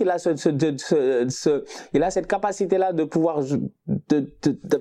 [0.00, 0.18] il a
[1.94, 4.32] il a cette capacité-là de pouvoir, de-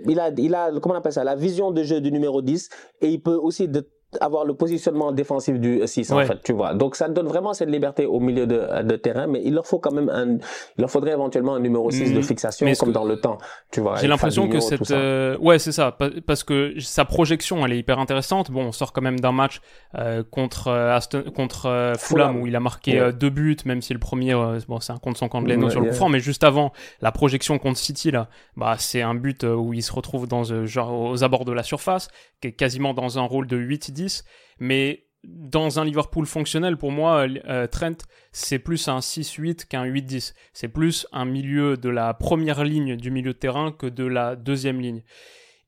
[0.07, 2.69] il a, il a, comment on appelle ça, la vision de jeu du numéro 10,
[3.01, 3.87] et il peut aussi de
[4.19, 6.73] avoir le positionnement défensif du 6 en fait, tu vois.
[6.73, 9.79] Donc ça donne vraiment cette liberté au milieu de, de terrain, mais il leur faut
[9.79, 12.23] quand même un, il leur faudrait éventuellement un numéro 6 de Mm.
[12.23, 13.37] fixation Mais comme dans le temps,
[13.71, 13.95] tu vois.
[13.95, 17.79] J'ai l'impression que cette, euh, ouais, c'est ça, pa- parce que sa projection, elle est
[17.79, 18.51] hyper intéressante.
[18.51, 19.61] Bon, on sort quand même d'un match
[19.97, 22.41] euh, contre euh, Aston, contre euh, Fulham, Fulham.
[22.41, 23.13] où il a marqué Ouais.
[23.13, 24.33] deux buts, même si le premier,
[24.67, 26.73] bon, c'est un contre son camp de Leno Ouais, sur le franc, mais juste avant
[27.01, 30.91] la projection contre City là, bah c'est un but où il se retrouve dans genre
[30.93, 32.09] aux abords de la surface,
[32.41, 33.55] qui est quasiment dans un rôle de
[34.05, 34.23] 8-10,
[34.59, 37.97] mais dans un Liverpool fonctionnel, pour moi, euh, Trent,
[38.31, 40.33] c'est plus un 6-8 qu'un 8-10.
[40.53, 44.35] C'est plus un milieu de la première ligne du milieu de terrain que de la
[44.35, 45.03] deuxième ligne.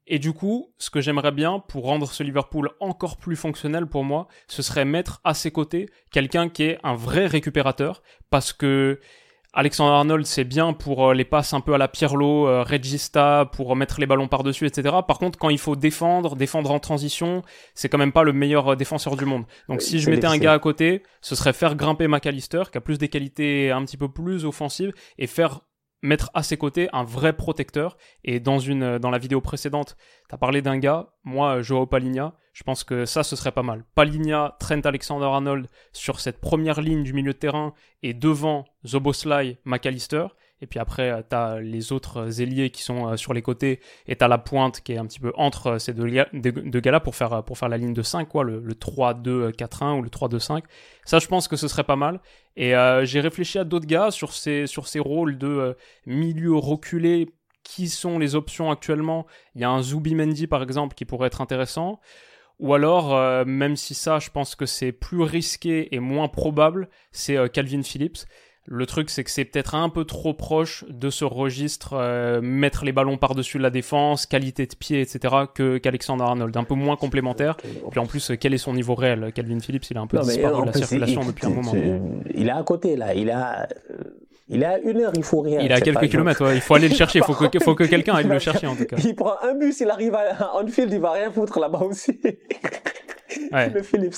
[0.06, 4.04] Et du coup, ce que j'aimerais bien pour rendre ce Liverpool encore plus fonctionnel pour
[4.04, 9.00] moi, ce serait mettre à ses côtés quelqu'un qui est un vrai récupérateur, parce que
[9.56, 13.48] Alexander Arnold, c'est bien pour euh, les passes un peu à la Pirlo, euh, Regista,
[13.54, 14.96] pour mettre les ballons par-dessus, etc.
[15.08, 17.44] Par contre, quand il faut défendre, défendre en transition,
[17.76, 19.46] c'est quand même pas le meilleur euh, défenseur du monde.
[19.70, 22.82] Donc si je mettais un gars à côté, ce serait faire grimper McAllister, qui a
[22.82, 25.62] plus des qualités un petit peu plus offensives, et faire
[26.04, 27.98] mettre à ses côtés un vrai protecteur.
[28.24, 29.98] Et dans une euh, dans la vidéo précédente,
[30.30, 33.64] t'as parlé d'un gars, moi, euh, Joao Palinha, je pense que ça, ce serait pas
[33.64, 33.84] mal.
[33.96, 40.28] Palinha, Trent Alexander-Arnold sur cette première ligne du milieu de terrain et devant Zoboslai, McAllister.
[40.62, 44.16] Et puis après, euh, t'as les autres ailiers qui sont euh, sur les côtés et
[44.16, 47.44] t'as la pointe qui est un petit peu entre euh, ces deux, gars-là pour faire,
[47.44, 50.62] pour faire la ligne de 5, quoi, le, le 3-2-4-1 ou le 3-2-5.
[51.04, 52.22] Ça, je pense que ce serait pas mal.
[52.56, 57.30] Et j'ai réfléchi à d'autres gars sur ces, sur ces rôles de milieu reculé.
[57.64, 59.26] Qui sont les options actuellement?
[59.56, 62.02] Il y a un Zubimendi, par exemple, qui pourrait être intéressant.
[62.64, 66.88] Ou alors, euh, même si ça, je pense que c'est plus risqué et moins probable,
[67.12, 68.20] c'est euh, Calvin Phillips.
[68.66, 72.86] Le truc, c'est que c'est peut-être un peu trop proche de ce registre euh, mettre
[72.86, 76.56] les ballons par-dessus la défense, qualité de pied, etc., que qu'Alexander Arnold.
[76.56, 77.58] Un peu moins complémentaire.
[77.92, 80.24] Puis en plus, quel est son niveau réel Calvin Phillips, il a un peu Non,
[80.24, 81.74] disparu de la circulation depuis un moment.
[81.76, 82.02] il-
[82.42, 83.14] Il est à côté, là.
[83.14, 83.68] Il a,
[84.48, 85.62] il est à une heure, il faut rien.
[85.62, 86.56] Il est à quelques kilomètres, ouais.
[86.56, 88.76] il faut aller le chercher, il faut que, faut que quelqu'un aille le chercher en
[88.76, 88.98] tout cas.
[89.04, 92.20] Il prend un bus, il arrive à Anfield, il va rien foutre là-bas aussi.
[93.52, 93.70] Ouais.
[93.70, 94.16] Le Philips.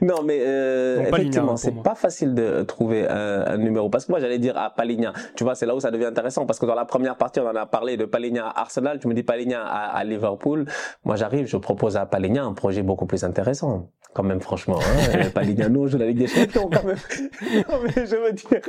[0.00, 3.88] Non, mais euh, effectivement, pour c'est pas facile de trouver un, un numéro.
[3.88, 5.12] Parce que moi, j'allais dire à Paligna.
[5.36, 6.46] Tu vois, c'est là où ça devient intéressant.
[6.46, 8.98] Parce que dans la première partie, on en a parlé de Paligna à Arsenal.
[8.98, 10.66] Tu me dis Paligna à, à Liverpool.
[11.04, 13.90] Moi, j'arrive, je propose à Paligna un projet beaucoup plus intéressant.
[14.14, 14.78] Quand même, franchement.
[14.80, 16.96] Hein, Paligna nous joue la Ligue des Champions, quand même.
[17.68, 18.60] non, mais je veux dire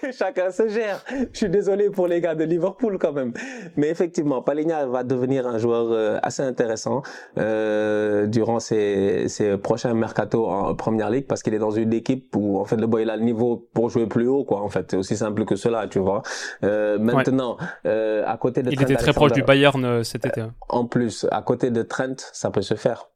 [0.00, 1.02] que chacun se gère.
[1.32, 3.32] Je suis désolé pour les gars de Liverpool, quand même.
[3.76, 7.02] Mais effectivement, Paligna va devenir un joueur euh, assez intéressant
[7.38, 12.34] euh, durant ses, ses prochains mercato en première ligue parce qu'il est dans une équipe
[12.36, 14.68] où en fait le boy il a le niveau pour jouer plus haut quoi en
[14.68, 16.22] fait c'est aussi simple que cela tu vois
[16.62, 20.26] euh, maintenant euh, à côté de Il Trent était très proche du Bayern euh, cet
[20.26, 20.40] été.
[20.40, 20.52] hein.
[20.68, 23.08] en plus à côté de Trent ça peut se faire.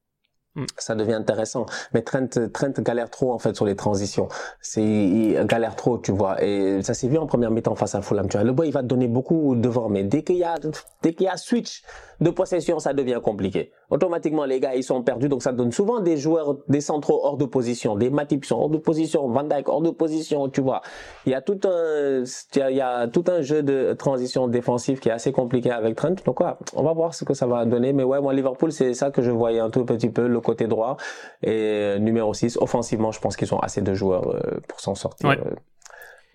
[0.77, 1.67] Ça devient intéressant.
[1.95, 4.29] Mais Trent Trent galère trop en fait sur les transitions.
[4.61, 6.43] C'est il galère trop tu vois.
[6.43, 8.45] Et ça s'est vu en première mi-temps face à Fulham tu vois.
[8.45, 10.57] Le boy il va donner beaucoup devant mais dès qu'il y a
[11.03, 11.83] dès qu'il y a switch
[12.21, 13.73] de possession ça devient compliqué.
[13.91, 15.29] Automatiquement les gars ils sont perdus.
[15.29, 17.97] Donc ça donne souvent des joueurs des centraux hors de position.
[17.97, 19.29] Des Matip sont hors de position.
[19.29, 20.83] Van Dijk hors de position tu vois.
[21.27, 22.25] Il y a tout un
[22.57, 26.15] il y a, tout un jeu de transition défensive qui est assez compliqué avec Trent.
[26.25, 27.93] Donc ouais, on va voir ce que ça va donner.
[27.93, 30.97] Mais ouais moi Liverpool c'est ça que je voyais un tout petit peu côté droit
[31.43, 35.29] et numéro 6 offensivement je pense qu'ils ont assez de joueurs euh, pour s'en sortir
[35.29, 35.39] Ouais.
[35.39, 35.55] euh,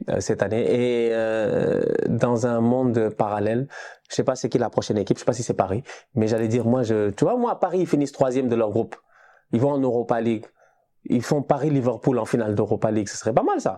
[0.10, 1.82] euh, cette année et euh,
[2.23, 3.62] dans un monde parallèle
[4.10, 5.82] je sais pas c'est qui la prochaine équipe je sais pas si c'est Paris
[6.15, 8.95] mais j'allais dire moi je tu vois moi Paris ils finissent troisième de leur groupe
[9.54, 10.45] ils vont en Europa League
[11.17, 13.76] ils font Paris Liverpool en finale d'Europa League ce serait pas mal ça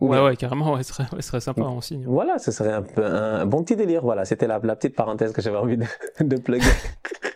[0.00, 2.04] Ou Ouais, bien- ouais, carrément, ouais, ce serait, ouais, ce serait sympa en signe.
[2.18, 4.02] voilà, ce serait un, peu, un, un bon petit délire.
[4.02, 5.86] Voilà, c'était la, la petite parenthèse que j'avais envie de,
[6.32, 6.74] de plugger.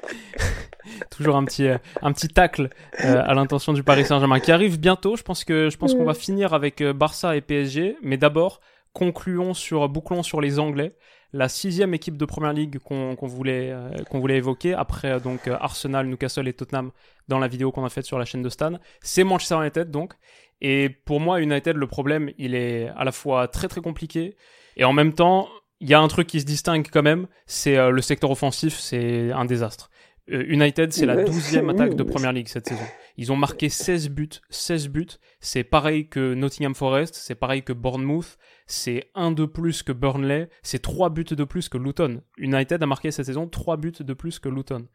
[1.16, 2.68] Toujours un petit, euh, un petit tacle
[3.02, 5.16] euh, à l'intention du Paris Saint-Germain qui arrive bientôt.
[5.16, 8.61] Je pense que, je pense qu'on va finir avec euh, Barça et PSG, mais d'abord
[8.92, 10.94] concluons sur, bouclons sur les Anglais.
[11.33, 15.48] La sixième équipe de Première Ligue qu'on qu'on voulait, euh, qu'on voulait évoquer après donc
[15.48, 16.90] Arsenal, Newcastle et Tottenham
[17.29, 20.14] dans la vidéo qu'on a faite sur la chaîne de Stan, c'est Manchester United donc.
[20.62, 24.37] Et pour moi, United, le problème, il est à la fois très très compliqué
[24.76, 25.48] et en même temps,
[25.81, 29.31] il y a un truc qui se distingue quand même, c'est le secteur offensif, c'est
[29.33, 29.90] un désastre.
[30.30, 32.02] Euh, United, c'est la Ouais, douzième oui, attaque de.
[32.02, 32.82] Première Ligue cette saison.
[33.16, 35.06] Ils ont marqué 16 buts, 16 buts.
[35.40, 38.36] C'est pareil que Nottingham Forest, c'est pareil que Bournemouth,
[38.66, 42.22] c'est un de plus que Burnley, c'est trois buts de plus que Luton.
[42.38, 44.88] United a marqué cette saison trois buts de plus que Luton.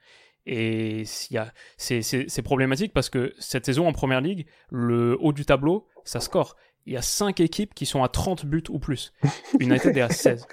[0.46, 5.34] Et s'il y a- c'est problématique parce que cette saison en Première Ligue, le haut
[5.34, 6.56] du tableau, ça score.
[6.88, 9.14] Il y a cinq équipes qui sont à 30 buts ou plus.
[9.60, 10.48] United est à 16.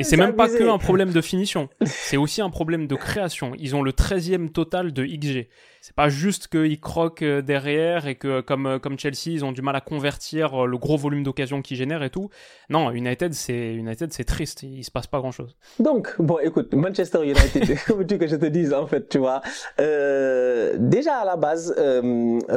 [0.00, 3.52] Et c'est même pas que un problème de finition, c'est aussi un problème de création.
[3.58, 5.48] Ils ont le 13e total de XG.
[5.80, 9.52] C'est pas juste qu'ils croquent euh, derrière et que comme euh, comme Chelsea, ils ont
[9.52, 12.30] du mal à convertir euh, le gros volume d'occasions qu'ils génèrent et tout.
[12.68, 15.56] Non, United c'est United c'est triste, il se passe pas grand-chose.
[15.78, 19.40] Donc bon, écoute, Manchester United, comme tu que je te dise en fait, tu vois,
[19.80, 22.02] euh, déjà à la base, euh,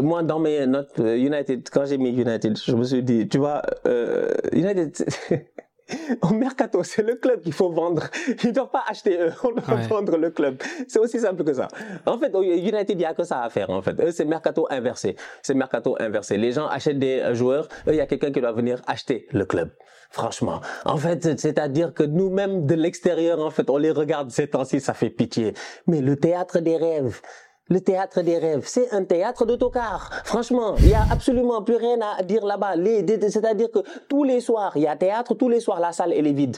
[0.01, 3.61] moi dans mes notes United, quand j'ai mis United, je me suis dit, tu vois,
[3.85, 4.93] euh, United
[6.21, 8.03] Au mercato, c'est le club qu'il faut vendre.
[8.43, 9.87] Ils ne doivent pas acheter eux, on doit Ouais.
[9.87, 10.57] vendre le club.
[10.87, 11.67] C'est aussi simple que ça.
[12.05, 13.69] En fait, au United, il n'y a que ça à faire.
[13.69, 15.15] En fait, eux, c'est mercato inversé.
[15.41, 16.37] C'est mercato inversé.
[16.37, 17.67] Les gens achètent des euh, joueurs.
[17.87, 19.69] Eux, il y a quelqu'un qui doit venir acheter le club.
[20.09, 20.59] Franchement.
[20.85, 24.93] En fait, c'est-à-dire que nous-mêmes de l'extérieur, en fait, on les regarde ces temps-ci, ça
[24.93, 25.53] fait pitié.
[25.87, 27.21] Mais le théâtre des rêves.
[27.71, 30.09] Le théâtre des rêves, c'est un théâtre d'autocar.
[30.25, 32.73] Franchement, il y a absolument plus rien à dire là-bas.
[33.29, 33.79] C'est-à-dire que
[34.09, 36.57] tous les soirs, il y a théâtre, tous les soirs, la salle, elle est vide.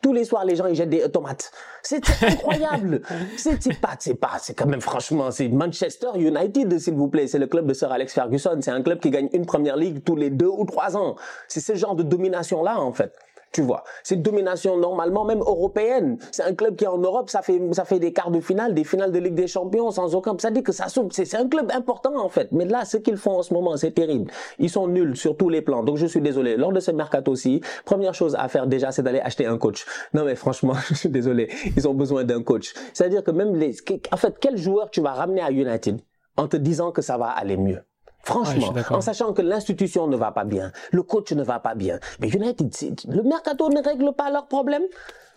[0.00, 1.50] Tous les soirs, les gens, ils jettent des tomates.
[1.82, 3.02] C'est incroyable.
[3.36, 7.26] c'est c'est pas, c'est pas, c'est quand même, franchement, c'est Manchester United, s'il vous plaît.
[7.26, 8.56] C'est le club de Sir Alex Ferguson.
[8.60, 11.16] C'est un club qui gagne une première ligue tous les deux ou trois ans.
[11.48, 13.12] C'est ce genre de domination-là, en fait.
[13.52, 16.18] Tu vois, c'est une domination normalement même européenne.
[16.30, 18.84] C'est un club qui en Europe, ça fait ça fait des quarts de finale, des
[18.84, 20.34] finales de Ligue des Champions sans aucun.
[20.38, 20.86] Ça dit que ça.
[21.10, 22.48] C'est c'est un club important en fait.
[22.52, 24.30] Mais là, ce qu'ils font en ce moment, c'est terrible.
[24.58, 25.82] Ils sont nuls sur tous les plans.
[25.82, 26.56] Donc je suis désolé.
[26.56, 29.84] Lors de ce mercato aussi, première chose à faire déjà, c'est d'aller acheter un coach.
[30.14, 31.50] Non mais franchement, je suis désolé.
[31.76, 32.72] Ils ont besoin d'un coach.
[32.94, 33.76] C'est-à-dire que même les,
[34.10, 36.00] en fait, quel joueur tu vas ramener à United
[36.38, 37.82] en te disant que ça va aller mieux?
[38.24, 41.98] Franchement, en sachant que l'institution ne va pas bien, le coach ne va pas bien.
[42.20, 42.72] Mais United,
[43.08, 44.84] le mercato ne règle pas leurs problèmes.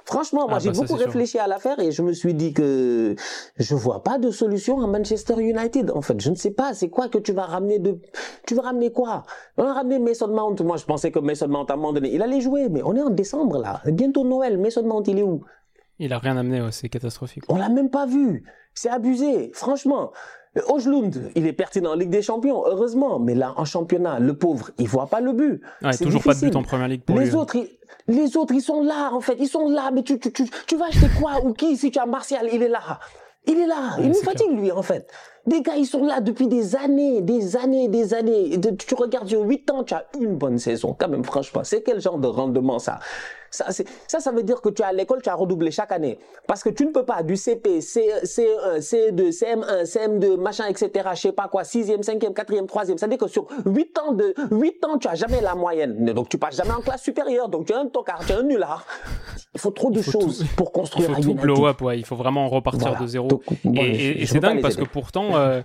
[0.08, 1.06] Franchement, moi Ah, j'ai bah, beaucoup sûr.
[1.08, 3.16] réfléchi à l'affaire et je me suis dit que
[3.58, 5.90] je vois pas de solution à Manchester United.
[5.96, 7.98] En fait, je ne sais pas, c'est quoi que tu vas ramener de,
[8.46, 9.24] tu vas ramener quoi?
[9.58, 10.56] On a ramené Mason Mount.
[10.64, 12.96] Moi, je pensais que Mason Mount à un moment donné, il allait jouer, mais on
[12.96, 14.60] est en décembre là, bientôt Noël.
[14.60, 15.42] Mason Mount, il est où?
[15.98, 17.44] Il a rien amené, ouais, c'est catastrophique.
[17.50, 18.44] on l'a même pas vu.
[18.76, 20.12] C'est abusé, franchement.
[20.68, 23.20] Ojlund, il est pertinent en Ligue des Champions, heureusement.
[23.20, 25.62] Mais là, en championnat, le pauvre, il voit pas le but.
[25.82, 27.32] Ouais, C'est toujours pas de but en première ligue pour les lui.
[27.36, 27.40] hein.
[27.40, 27.70] autres, ils,
[28.08, 29.36] les autres, ils sont là, en fait.
[29.40, 32.00] Ils sont là, mais tu, tu, tu, tu vas acheter quoi ou qui si tu
[32.00, 32.48] as Martial?
[32.52, 33.00] Il est là.
[33.48, 33.96] Il est là.
[34.00, 35.08] il nous fatigue, lui, en fait.
[35.46, 38.58] Des gars, ils sont là depuis des années, des années, des années.
[38.58, 40.96] De- tu regardes sur 8 ans, tu as une bonne saison.
[40.98, 43.00] Quand même, franchement, c'est quel genre de rendement, ça?
[43.56, 46.20] Ça, ça, ça veut dire que tu as à l'école, tu as redoublé chaque année.
[46.48, 51.10] Parce que tu ne peux pas du CP, C, C1, C2, CM1, CM2, machin, etc.,
[51.16, 52.98] je sais pas quoi, 6e, 5e, 4e, 3e.
[52.98, 56.06] Ça veut dire que sur 8 ans de, 8 ans, tu as jamais la moyenne.
[56.14, 57.50] Donc, tu passes jamais en classe supérieure.
[57.50, 58.86] Donc, tu es un tocard, tu es un nulard.
[59.54, 61.82] Il faut trop de faut choses tout- pour Il construire faut un tout blow up,
[61.82, 61.98] ouais.
[61.98, 63.00] Il faut vraiment repartir Voilà.
[63.02, 63.28] de zéro.
[63.28, 65.62] Donc, bon, et c'est dingue parce que pourtant, euh,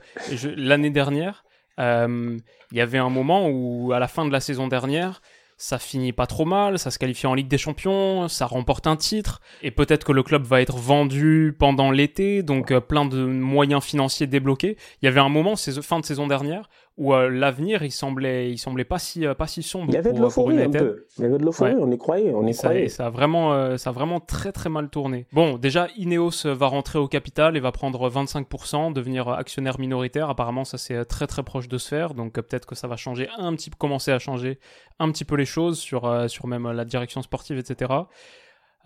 [0.56, 1.44] l'année dernière,
[1.78, 2.36] euh,
[2.72, 5.20] il y avait un moment où, à la fin de la saison dernière,
[5.60, 8.96] ça finit pas trop mal, ça se qualifie en Ligue des Champions, ça remporte un
[8.96, 13.26] titre, et peut-être que le club va être vendu pendant l'été, donc euh, plein de
[13.26, 14.78] moyens financiers débloqués.
[15.02, 16.70] Il y avait un moment, fin de saison dernière,
[17.00, 19.96] où euh, l'avenir, il semblait, il semblait pas si, euh, pas si sombre Il y
[19.96, 21.06] avait de pour, pour l'euphorie un peu.
[21.18, 21.80] Il y avait de l'euphorie, Ouais.
[21.80, 22.88] on y croyait, on y ça, croyait.
[22.88, 25.26] ça a vraiment, euh, ça a vraiment très très mal tourné.
[25.32, 30.28] Bon, déjà, Ineos va rentrer au capital et va prendre 25%, devenir actionnaire minoritaire.
[30.28, 32.86] Apparemment, ça c'est euh, très très proche de se faire, donc euh, peut-être que ça
[32.86, 34.58] va changer un petit, commencer à changer
[34.98, 37.90] un petit peu les choses sur euh, sur même euh, la direction sportive, etc.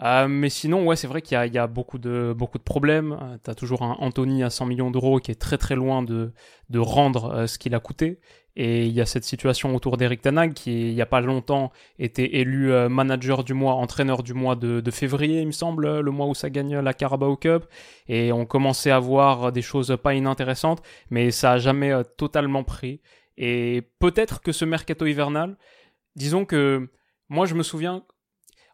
[0.03, 3.13] Euh, mais sinon, ouais, c'est vrai qu'il y a, beaucoup de beaucoup de problèmes.
[3.13, 6.33] Euh, T'as toujours un Anthony à 100 millions d'euros qui est très très loin de
[6.69, 8.19] de rendre euh, ce qu'il a coûté.
[8.57, 11.73] Et il y a cette situation autour d'Eric Tanag qui, il y a pas longtemps,
[11.99, 16.11] était élu manager du mois, entraîneur du mois de, de février, il me semble, le
[16.13, 17.65] mois où ça gagne la Carabao Cup.
[18.07, 23.01] Et on commençait à voir des choses pas inintéressantes, mais ça a jamais totalement pris.
[23.37, 25.57] Et peut-être que ce mercato hivernal,
[26.15, 26.89] disons que
[27.29, 28.05] moi je me souviens.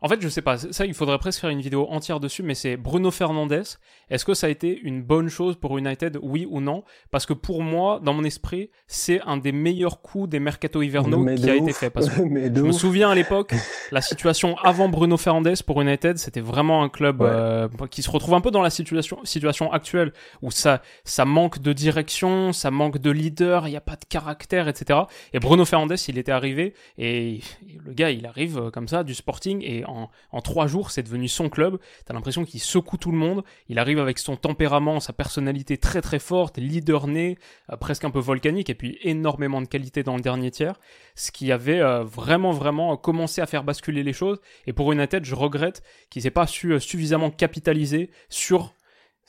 [0.03, 2.55] En fait, je sais pas, ça il faudrait presque faire une vidéo entière dessus, mais
[2.55, 3.63] c'est Bruno Fernandez.
[4.09, 6.85] Est-ce que ça a été une bonne chose pour United, oui ou non?
[7.11, 11.19] Parce que pour moi, dans mon esprit, c'est un des meilleurs coups des mercato hivernaux
[11.23, 11.91] Mais qui a été fait.
[11.91, 13.55] Parce que je me souviens à l'époque,
[13.93, 17.29] la situation avant Bruno Fernandes pour United, c'était vraiment un club Ouais.
[17.31, 21.59] euh, qui se retrouve un peu dans la situation, situation actuelle où ça, ça manque
[21.61, 25.01] de direction, ça manque de leader, il n'y a pas de caractère, etc.
[25.35, 27.41] Et Bruno Fernandes, il était arrivé et
[27.85, 29.85] le gars, il arrive euh, comme ça du Sporting et
[30.33, 31.79] en, trois jours, c'est devenu son club.
[32.05, 33.43] T'as l'impression qu'il secoue tout le monde.
[33.69, 37.39] Il arrive avec son tempérament, sa personnalité très très forte, leader né,
[37.71, 40.79] euh, presque un peu volcanique et puis énormément de qualité dans le dernier tiers
[41.15, 45.25] ce qui avait euh, vraiment vraiment commencé à faire basculer les choses et pour United
[45.25, 48.75] je regrette qu'ils aient pas su euh, suffisamment capitaliser sur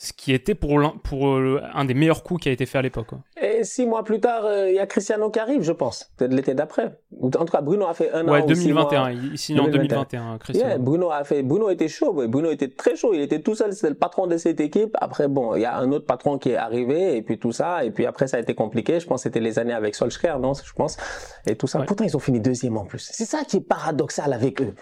[0.03, 2.79] ce qui était pour, l'un- pour euh, un des meilleurs coups qui a été fait
[2.79, 3.05] à l'époque.
[3.05, 3.19] quoi.
[3.39, 6.09] Et six mois plus tard, euh, il y a Cristiano qui arrive, je pense.
[6.17, 6.97] Peut-être l'été d'après.
[7.21, 8.89] En tout cas, Bruno a fait un Ouais, an ou six mois.
[8.89, 9.11] 2021.
[9.11, 9.97] Il, signe en 2021.
[9.99, 10.69] 2021, Cristiano.
[10.71, 12.27] Yeah, Bruno a fait, Bruno était chaud, ouais.
[12.27, 13.13] Bruno était très chaud.
[13.13, 14.97] Il était tout seul, c'était le patron de cette équipe.
[14.99, 17.85] Après, bon, il y a un autre patron qui est arrivé, et puis tout ça,
[17.85, 18.99] et puis après, ça a été compliqué.
[18.99, 20.97] Je pense que c'était les années avec Solskjaer, non, je pense,
[21.45, 21.77] et tout ça.
[21.79, 21.85] Ouais.
[21.85, 23.07] Pourtant, ils ont fini deuxième en plus.
[23.13, 24.73] C'est ça qui est paradoxal avec eux.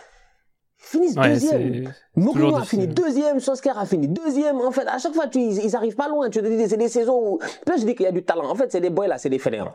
[0.81, 1.93] Finissent Ouais, deuxième.
[2.15, 4.61] Mourinho a fini deuxième, Solskjaer a fini deuxième.
[4.61, 6.29] En fait, à chaque fois, tu, ils, ils arrivent pas loin.
[6.29, 8.49] Tu te dis, c'est des saisons où, là, je dis qu'il y a du talent.
[8.49, 9.73] En fait, c'est des boys là, c'est des fainéants.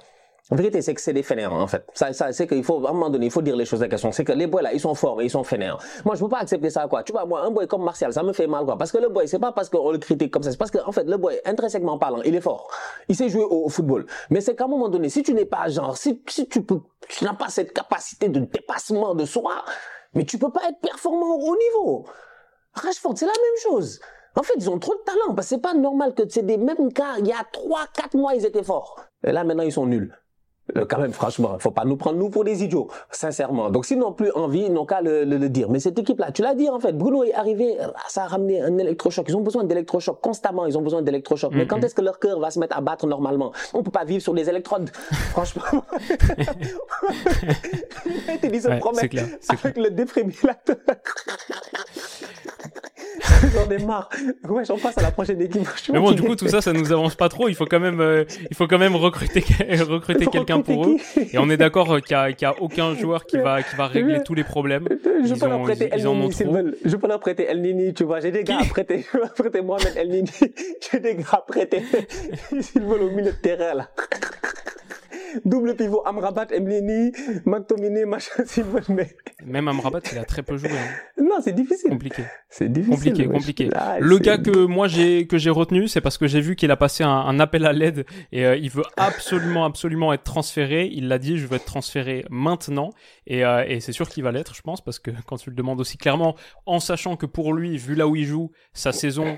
[0.51, 1.87] La vérité, c'est que c'est des fainéants, en fait.
[1.95, 3.88] Ça, ça, c'est qu'il faut, à un moment donné, il faut dire les choses à
[3.88, 4.12] question.
[4.12, 5.79] C'est que les boys là, ils sont forts, mais ils sont fainéants.
[6.05, 7.03] Moi, je peux pas accepter ça, quoi.
[7.03, 8.77] Tu vois, moi, un boy comme Martial, ça me fait mal, quoi.
[8.77, 10.51] Parce que le boy, c'est pas parce qu'on le critique comme ça.
[10.51, 12.69] C'est parce que, en fait, le boy, intrinsèquement parlant, il est fort.
[13.09, 14.07] Il sait jouer au, au football.
[14.31, 16.81] Mais c'est qu'à un moment donné, si tu n'es pas genre, si, si tu peux,
[17.09, 19.64] tu n'as pas cette capacité de dépassement de soi,
[20.14, 22.07] mais tu peux pas être performant au haut niveau.
[22.74, 24.00] Rashford, c'est la même chose.
[24.37, 26.57] En fait, ils ont trop de talent, parce que c'est pas normal que c'est des
[26.57, 27.18] mêmes cas.
[27.18, 29.00] Il y a trois, quatre mois, ils étaient forts.
[29.24, 30.16] Et là, maintenant, ils sont nuls.
[30.79, 33.68] Euh, quand même, franchement, faut pas nous prendre nous pour des idiots, sincèrement.
[33.68, 35.68] Donc, s'ils n'ont plus envie, ils n'ont qu'à le, le- le dire.
[35.68, 38.62] Mais cette équipe-là, tu l'as dit, en fait, Bruno est arrivé, euh, ça a ramené
[38.62, 39.27] un électrochoc.
[39.29, 41.53] Ils ont besoin d'électrochoc constamment, ils ont besoin d'électrochoc.
[41.53, 41.68] Mais Mhm.
[41.68, 43.53] quand est-ce que leur cœur va se mettre à battre normalement?
[43.74, 44.88] On peut pas vivre sur des électrodes,
[45.33, 45.62] franchement.
[48.42, 50.77] Dis, se Ouais, promet c'est clair, c'est avec le défibrillateur.
[53.55, 54.09] J'en ai marre.
[54.48, 55.66] Ouais, j'en passe à la prochaine équipe.
[55.92, 57.48] Mais bon, du coup, tout ça, ça nous avance pas trop.
[57.48, 59.44] Il faut quand même, euh, il faut quand même recruter,
[59.88, 60.96] recruter quelqu'un pour eux.
[61.33, 64.35] Et on est d'accord qu'il y a, aucun joueur qui va, qui va régler tous
[64.35, 64.88] les problèmes.
[65.24, 66.55] Je Ils peux leur prêter ils- El Nini s'ils trop.
[66.55, 66.77] veulent.
[66.85, 68.20] Je peux leur prêter El Nini, tu vois.
[68.20, 69.05] J'ai des gars à prêter.
[69.07, 70.31] Je peux leur prêter Mohamed El Nini.
[70.90, 71.83] J'ai des gars à prêter.
[72.61, 73.88] S'ils veulent au milieu de terrain, là.
[75.44, 77.12] Double pivot, Amrabat, El Nini,
[77.47, 78.83] McTominay, machin, veulent.
[78.88, 80.70] Mais Même Amrabat, il a très peu joué.
[80.70, 81.23] hein.
[81.23, 81.90] non, c'est difficile.
[81.90, 82.23] Compliqué.
[82.49, 83.12] C'est difficile.
[83.12, 83.70] Compliqué, compliqué.
[83.75, 86.70] Ah, Le gars que moi j'ai que j'ai retenu, c'est parce que j'ai vu qu'il
[86.70, 90.88] a passé un, un appel à l'aide et euh, il veut absolument, absolument être transféré.
[90.92, 92.90] Il l'a dit, je veux être transféré maintenant
[93.27, 95.57] et, euh, et c'est sûr qu'il va l'être, je pense, parce que quand tu le
[95.57, 99.37] demandes aussi clairement, en sachant que pour lui, vu là où il joue, sa saison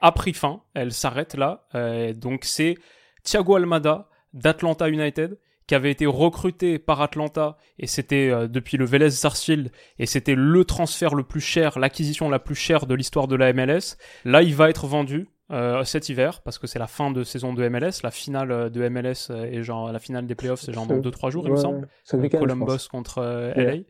[0.00, 1.66] a pris fin, elle s'arrête là.
[1.74, 2.74] Euh, donc c'est
[3.22, 8.84] Thiago Almada d'Atlanta United qui avait été recruté par Atlanta et c'était euh, depuis le
[8.84, 13.26] Vélez Sarsfield et c'était le transfert le plus cher, l'acquisition la plus chère de l'histoire
[13.26, 13.96] de la MLS.
[14.24, 17.52] Là, il va être vendu euh, cet hiver parce que c'est la fin de saison
[17.52, 20.86] de MLS, la finale euh, de MLS et genre la finale des playoffs c'est genre
[20.86, 21.88] dans 2-3 jours il me semble.
[22.12, 23.74] Week-end, Columbus contre euh, Yeah.
[23.76, 23.82] LA.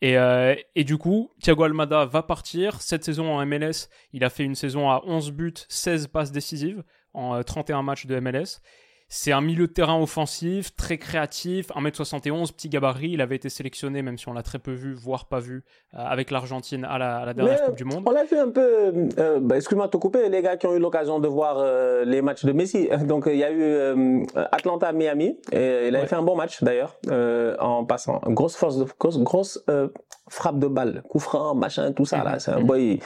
[0.00, 2.80] Et, euh, et du coup, Thiago Almada va partir.
[2.80, 6.84] Cette saison en MLS, il a fait une saison à 11 buts, 16 passes décisives
[7.14, 8.60] en euh, 31 matchs de MLS.
[9.10, 13.12] C'est un milieu de terrain offensif, très créatif, 1m71, petit gabarit.
[13.12, 15.98] Il avait été sélectionné, même si on l'a très peu vu, voire pas vu, euh,
[15.98, 18.02] avec l'Argentine à la, à la dernière Mais, Coupe du Monde.
[18.06, 18.92] On l'a vu un peu.
[19.18, 22.04] euh, bah, Excuse-moi de te couper, les gars qui ont eu l'occasion de voir euh,
[22.04, 22.90] les matchs de Messi.
[23.06, 26.06] Donc il y a eu euh, Atlanta Miami et il avait Ouais.
[26.06, 26.98] fait un bon match d'ailleurs
[27.60, 28.20] en passant.
[28.26, 29.64] Grosse force de grosse, grosse
[30.28, 32.38] frappe de balle, coup franc, machin, tout ça là.
[32.38, 32.66] C'est un Mhm.
[32.66, 33.00] boy.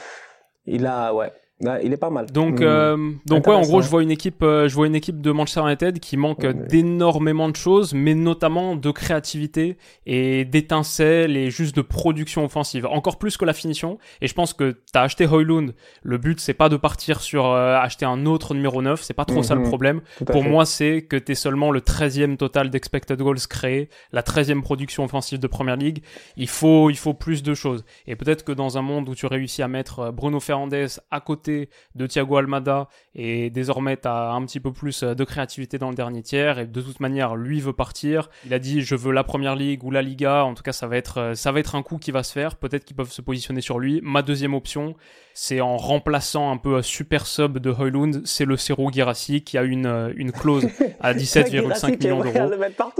[0.65, 2.25] Il a ouais, Ouais, il est pas mal.
[2.25, 2.63] Donc, Mm.
[2.63, 5.31] euh, donc ouais, en gros, je vois une équipe, euh, je vois une équipe de
[5.31, 11.75] Manchester United qui manque d'énormément de choses, mais notamment de créativité et d'étincelles et juste
[11.75, 13.97] de production offensive, encore plus que la finition.
[14.21, 15.73] Et je pense que t'as acheté Hoylund.
[16.01, 19.25] Le but, c'est pas de partir sur euh, acheter un autre numéro 9 C'est pas
[19.25, 19.67] trop ça le Mhm.
[19.67, 20.01] problème.
[20.25, 20.49] Pour fait.
[20.49, 25.39] moi, c'est que t'es seulement le 13e total d'expected goals créé, la 13e production offensive
[25.39, 26.03] de Première Ligue.
[26.35, 27.85] Il faut, il faut plus de choses.
[28.07, 30.73] Et peut-être que dans un monde où tu réussis à mettre Bruno Fernandes
[31.11, 35.77] à côté de Thiago Almada et désormais t'as un petit peu plus euh, de créativité
[35.77, 38.29] dans le dernier tiers et de toute manière lui veut partir.
[38.45, 40.43] Il a dit je veux la Première Ligue ou la Liga.
[40.45, 42.31] En tout cas, ça va être, euh, ça va être un coup qui va se
[42.31, 42.55] faire.
[42.55, 43.99] Peut-être qu'ils peuvent se positionner sur lui.
[44.03, 44.95] Ma deuxième option,
[45.33, 49.57] c'est en remplaçant un peu un super sub de Hoylund, c'est le Serou Girassi qui
[49.57, 50.67] a une, euh, une clause
[50.99, 52.51] à 17,5 millions d'euros.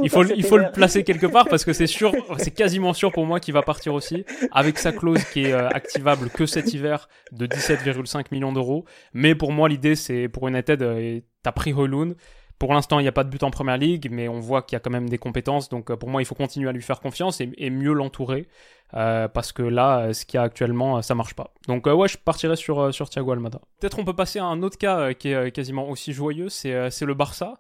[0.02, 3.12] Il faut, il faut le placer quelque part parce que c'est sûr, c'est quasiment sûr
[3.12, 6.74] pour moi qu'il va partir aussi avec sa clause qui est euh, activable que cet
[6.74, 8.86] hiver de 17,5 millions d'euros.
[9.13, 12.15] Mais pour moi, l'idée c'est pour United, euh, t'as pris Hoylund.
[12.59, 14.75] Pour l'instant, il n'y a pas de but en première ligue, mais on voit qu'il
[14.75, 15.67] y a quand même des compétences.
[15.69, 18.47] Donc euh, pour moi, il faut continuer à lui faire confiance et, et mieux l'entourer
[18.93, 21.53] euh, parce que là, euh, ce qu'il y a actuellement, ça marche pas.
[21.67, 23.59] Donc euh, ouais, je partirai sur sur Thiago Almada.
[23.79, 26.73] Peut-être on peut passer à un autre cas euh, qui est quasiment aussi joyeux, c'est
[26.73, 27.55] euh, c'est le Barça.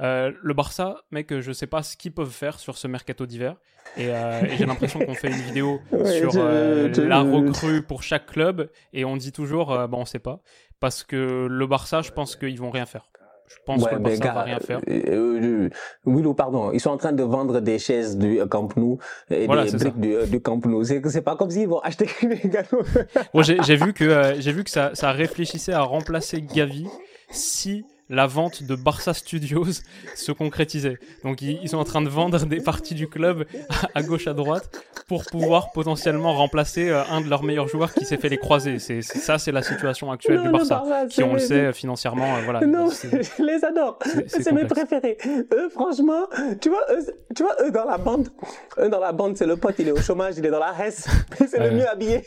[0.00, 3.56] Euh, le Barça, mec, je sais pas ce qu'ils peuvent faire sur ce mercato d'hiver.
[3.96, 7.82] Et, euh, et j'ai l'impression qu'on fait une vidéo Ouais, sur euh, je- la recrue
[7.82, 10.40] pour chaque club et on dit toujours, euh, bah on sait pas,
[10.78, 13.08] parce que le Barça, je pense qu'ils vont rien faire.
[13.48, 14.80] Je pense Ouais, que le Barça gars, va rien faire.
[14.88, 15.70] euh, euh,
[16.06, 18.98] Willow, pardon, ils sont en train de vendre des chaises du Camp Nou
[19.30, 20.84] et Voilà, des briques du, euh, du Camp Nou.
[20.84, 22.06] C'est pas comme s'ils vont acheter.
[23.34, 26.86] Bon, j'ai j'ai vu que euh, j'ai vu que ça, ça réfléchissait à remplacer Gavi
[27.30, 29.66] si la vente de Barça Studios
[30.14, 30.98] se concrétisait.
[31.24, 34.26] Donc ils, ils sont en train de vendre des parties du club à, à gauche
[34.26, 34.70] à droite
[35.06, 38.78] pour pouvoir potentiellement remplacer euh, un de leurs meilleurs joueurs qui s'est fait les croiser.
[38.78, 42.36] C'est ça, c'est la situation actuelle Non, du Barça, Barça, qui on le sait financièrement,
[42.36, 42.60] euh, voilà.
[42.66, 43.98] Non, je les adore.
[44.26, 45.18] c'est- mes préférés.
[45.52, 46.26] Eux, franchement,
[46.60, 47.04] tu vois, eux,
[47.36, 48.28] tu vois, eux dans la bande,
[48.78, 50.72] eux dans la bande, c'est le pote, il est au chômage, il est dans la
[50.72, 51.08] reste,
[51.50, 52.22] c'est le mieux habillé.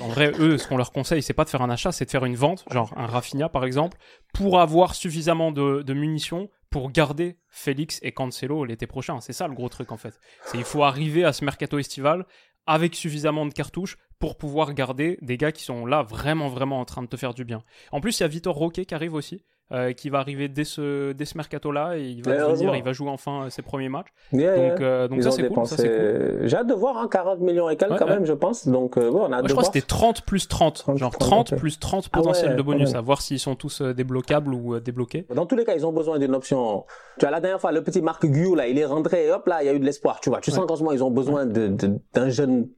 [0.00, 2.10] En vrai, eux, ce qu'on leur conseille, c'est pas de faire un achat, c'est de
[2.10, 3.98] faire une vente, genre un Rafinha par exemple,
[4.32, 9.20] pour avoir suffisamment de, munitions pour garder Félix et Cancelo l'été prochain.
[9.20, 10.18] C'est ça le gros truc en fait.
[10.54, 12.26] Il faut arriver à ce mercato estival
[12.66, 16.84] avec suffisamment de cartouches pour pouvoir garder des gars qui sont là vraiment vraiment en
[16.84, 17.62] train de te faire du bien.
[17.92, 19.44] En plus, il y a Vitor Roque qui arrive aussi.
[19.72, 22.74] Euh, qui va arriver dès ce, dès ce mercato-là et il va, devenir- heureusement.
[22.74, 24.08] il va jouer enfin euh, ses premiers matchs.
[24.32, 26.46] Yeah, Donc, euh, donc ça c'est cool, cool.
[26.46, 28.12] J'ai hâte de voir, hein, 40 millions et quelques Ouais, quand ouais.
[28.14, 28.68] même, je pense.
[28.68, 30.74] Donc, euh, bon, on a Ouais, je crois que c'était 30 plus 30.
[30.78, 31.58] 30, genre 30, 30 ok.
[31.58, 34.80] plus 30 Ah potentiels de bonus, à voir s'ils sont tous euh, débloquables ou euh,
[34.80, 35.26] débloqués.
[35.34, 36.84] Dans tous les cas, ils ont besoin d'une option.
[37.18, 39.46] Tu vois, la dernière fois, le petit Marc Guyot, là, il est rentré, et hop,
[39.46, 40.20] là, il y a eu de l'espoir.
[40.20, 42.68] Tu vois, tu sens qu'en ce moment, ils ont besoin d'un jeune.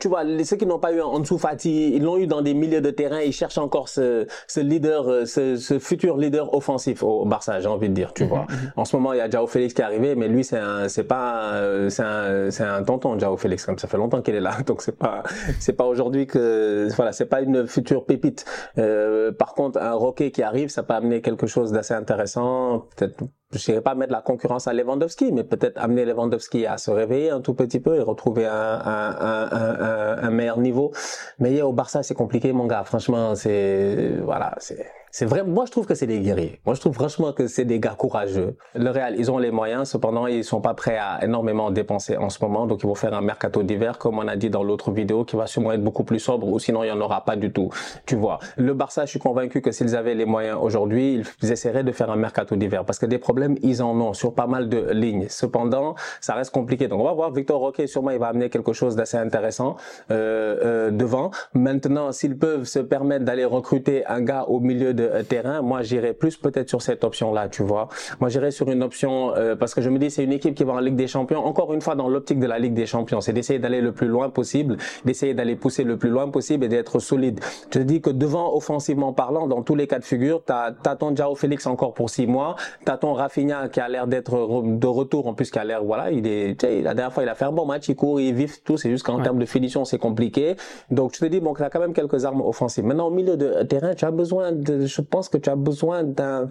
[0.00, 2.40] Tu vois, les- ceux qui n'ont pas eu en dessous Fati, ils l'ont eu dans
[2.40, 7.02] des milieux de terrain, ils cherchent encore ce, ce leader, ce, ce futur leader offensif
[7.02, 8.46] au Barça, j'ai envie de dire, tu vois.
[8.76, 10.88] En ce moment, il y a Jao Félix qui est arrivé, mais lui, c'est un,
[10.88, 14.34] c'est pas, euh, c'est un, c'est un tonton, Jao Félix, comme ça fait longtemps qu'il
[14.34, 15.22] est là, donc c'est pas,
[15.58, 18.44] c'est pas aujourd'hui que, voilà, c'est pas une future pépite.
[18.78, 22.86] Euh, par contre, un Roquet qui arrive, ça peut amener quelque chose d'assez intéressant.
[22.96, 23.22] Peut-être,
[23.52, 27.30] je dirais pas mettre la concurrence à Lewandowski, mais peut-être amener Lewandowski à se réveiller
[27.30, 30.92] un tout petit peu et retrouver un, un, un, un, meilleur niveau.
[31.38, 32.84] Mais hier, au Barça, c'est compliqué, mon gars.
[32.84, 35.44] Franchement, c'est, voilà, c'est, c'est vrai.
[35.44, 36.58] Moi, je trouve que c'est des guerriers.
[36.64, 38.56] Moi, je trouve franchement que c'est des gars courageux.
[38.74, 39.90] Le Real, ils ont les moyens.
[39.90, 42.66] Cependant, ils sont pas prêts à énormément dépenser en ce moment.
[42.66, 45.36] Donc, ils vont faire un mercato d'hiver, comme on a dit dans l'autre vidéo, qui
[45.36, 47.68] va sûrement être beaucoup plus sobre ou sinon, il y en aura pas du tout.
[48.06, 48.38] Tu vois.
[48.56, 52.10] Le Barça, je suis convaincu que s'ils avaient les moyens aujourd'hui, ils essaieraient de faire
[52.10, 55.26] un mercato d'hiver parce que des problèmes, ils en ont sur pas mal de lignes.
[55.28, 56.88] Cependant, ça reste compliqué.
[56.88, 57.30] Donc, on va voir.
[57.32, 59.76] Victor Roquet, sûrement, il va amener quelque chose d'assez intéressant,
[60.10, 61.30] euh, euh, devant.
[61.54, 65.82] Maintenant, s'ils peuvent se permettre d'aller recruter un gars au milieu de euh, terrain, moi,
[65.82, 67.88] j'irais plus peut-être sur cette option-là, tu vois.
[68.20, 70.64] Moi, j'irais sur une option, euh, parce que je me dis, c'est une équipe qui
[70.64, 71.44] va en Ligue des Champions.
[71.44, 74.08] Encore une fois, dans l'optique de la Ligue des Champions, c'est d'essayer d'aller le plus
[74.08, 77.40] loin possible, d'essayer d'aller pousser le plus loin possible et d'être solide.
[77.64, 80.96] Je te dis que devant, offensivement parlant, dans tous les cas de figure, t'as, t'as
[80.96, 84.86] ton Jao Félix encore pour six mois, t'as ton qui a l'air d'être re- de
[84.86, 87.28] retour, en plus qui a l'air, voilà, il est, tu sais, la dernière fois, il
[87.28, 89.22] a fait un bon match, il court, il vif, tout, c'est juste qu'en Ouais.
[89.22, 90.56] termes de finition, c'est compliqué.
[90.90, 92.84] Donc, tu te dis, bon, tu as quand même quelques armes offensives.
[92.84, 96.02] Maintenant, au milieu de terrain, tu as besoin de, je pense que tu as besoin
[96.04, 96.48] d'un,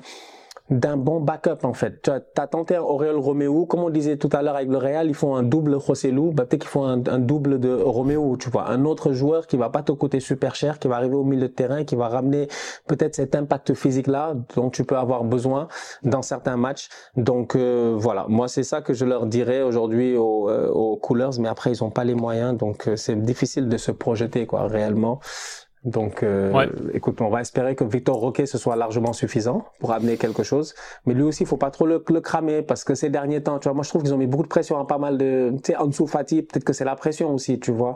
[0.71, 2.01] d'un bon backup en fait.
[2.01, 5.13] Tu as, tenté Aurel Romeo, comme on disait tout à l'heure avec le Real, ils
[5.13, 8.69] font un double Rossellou, bah, peut-être qu'ils font un, un double de Romeo, tu vois,
[8.69, 11.49] un autre joueur qui va pas te coûter super cher, qui va arriver au milieu
[11.49, 12.47] de terrain, qui va ramener
[12.87, 15.67] peut-être cet impact physique là dont tu peux avoir besoin
[16.03, 16.87] dans certains matchs.
[17.17, 21.39] Donc euh, voilà, moi c'est ça que je leur dirais aujourd'hui aux, euh, aux Coolers,
[21.39, 24.67] mais après ils ont pas les moyens, donc euh, c'est difficile de se projeter quoi
[24.67, 25.19] réellement.
[25.83, 26.69] Donc, euh, Ouais.
[26.93, 30.75] écoute, on va espérer que Victor Roquet ce soit largement suffisant pour amener quelque chose.
[31.07, 33.57] Mais lui aussi, il faut pas trop le, le cramer parce que ces derniers temps,
[33.57, 35.51] tu vois, moi je trouve qu'ils ont mis beaucoup de pression à pas mal de,
[35.63, 37.95] tu sais, Ansu Fati, peut-être que c'est la pression aussi, tu vois.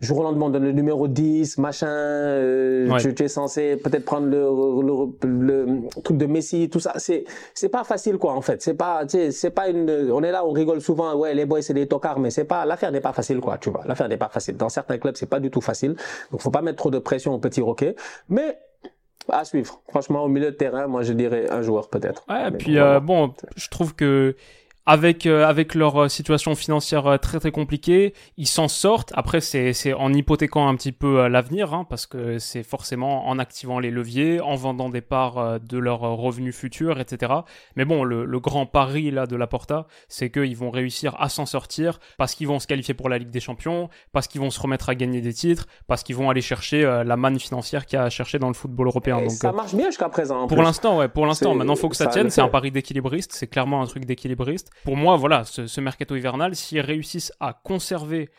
[0.00, 3.00] Jour au lendemain, on donne le numéro 10, machin, euh, Ouais.
[3.00, 6.94] tu, tu es censé peut-être prendre le, le, le truc de Messi, tout ça.
[6.96, 8.62] C'est, c'est pas facile, quoi, en fait.
[8.62, 11.44] C'est pas, tu sais, c'est pas une, on est là, on rigole souvent, ouais, les
[11.44, 13.82] boys, c'est des tocards, mais c'est pas, l'affaire n'est pas facile, quoi, tu vois.
[13.86, 14.56] L'affaire n'est pas facile.
[14.56, 15.96] Dans certains clubs, c'est pas du tout facile.
[16.30, 17.96] Donc, faut pas mettre trop de pression au petit roquet.
[18.28, 18.58] Mais,
[19.28, 19.80] à suivre.
[19.88, 22.24] Franchement, au milieu de terrain, moi, je dirais un joueur, peut-être.
[22.28, 24.36] Ouais, puis euh, bon, je trouve que
[24.86, 29.12] avec euh, avec leur euh, situation financière euh, très très compliquée, ils s'en sortent.
[29.16, 33.28] Après, c'est c'est en hypothéquant un petit peu euh, l'avenir, hein, parce que c'est forcément
[33.28, 37.32] en activant les leviers, en vendant des parts de leurs revenus futurs, etc.
[37.74, 41.28] Mais bon, le, le grand pari là de la Porta, c'est qu'ils vont réussir à
[41.28, 44.50] s'en sortir parce qu'ils vont se qualifier pour la Ligue des Champions, parce qu'ils vont
[44.50, 47.98] se remettre à gagner des titres, parce qu'ils vont aller chercher la manne financière qu'il
[47.98, 49.18] y a à chercher dans le football européen.
[49.18, 50.42] Et Donc, ça marche bien jusqu'à présent.
[50.42, 51.54] en pour l'instant, ouais, pour l'instant.
[51.54, 52.30] Maintenant, faut que ça, ça tienne.
[52.30, 53.32] C'est un pari d'équilibriste.
[53.32, 54.70] C'est clairement un truc d'équilibriste.
[54.84, 58.30] Pour moi, voilà, ce, mercato hivernal, s'ils réussissent à conserver,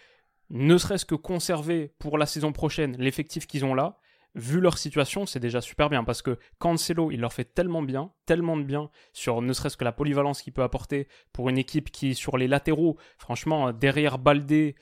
[0.49, 3.99] ne serait-ce que conserver pour la saison prochaine l'effectif qu'ils ont là,
[4.35, 6.03] vu leur situation, c'est déjà super bien.
[6.03, 9.83] Parce que Cancelo, il leur fait tellement bien, tellement de bien sur ne serait-ce que
[9.83, 14.75] la polyvalence qu'il peut apporter pour une équipe qui, sur les latéraux, franchement, derrière Baldé,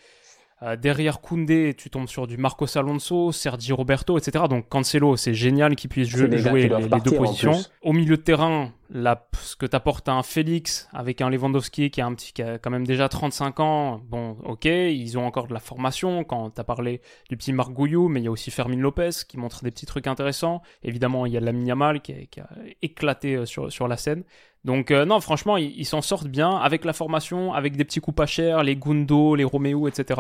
[0.66, 4.45] Euh, derrière Koundé, tu tombes sur du Marcos Alonso, Sergi Roberto, etc.
[4.49, 7.59] Donc Cancelo, c'est génial qu'il puisse jouer les, deux positions.
[7.84, 12.07] Au milieu de terrain, la, ce que t'apporte un Félix avec un Lewandowski qui a,
[12.07, 15.53] un petit, qui a quand même déjà 35 ans, bon, ok, ils ont encore de
[15.53, 16.24] la formation.
[16.24, 19.38] Quand t'as parlé du petit Marc Gouillou, mais il y a aussi Fermin Lopez qui
[19.38, 20.63] montre des petits trucs intéressants.
[20.82, 22.49] Évidemment, il y a Lamine Yamal qui, qui a
[22.82, 24.24] éclaté euh, sur, sur la scène.
[24.66, 26.49] Donc euh, non, franchement, ils s'en sortent bien.
[26.49, 30.20] Avec la formation, avec des petits coups pas chers, les Gundo, les Roméo, etc.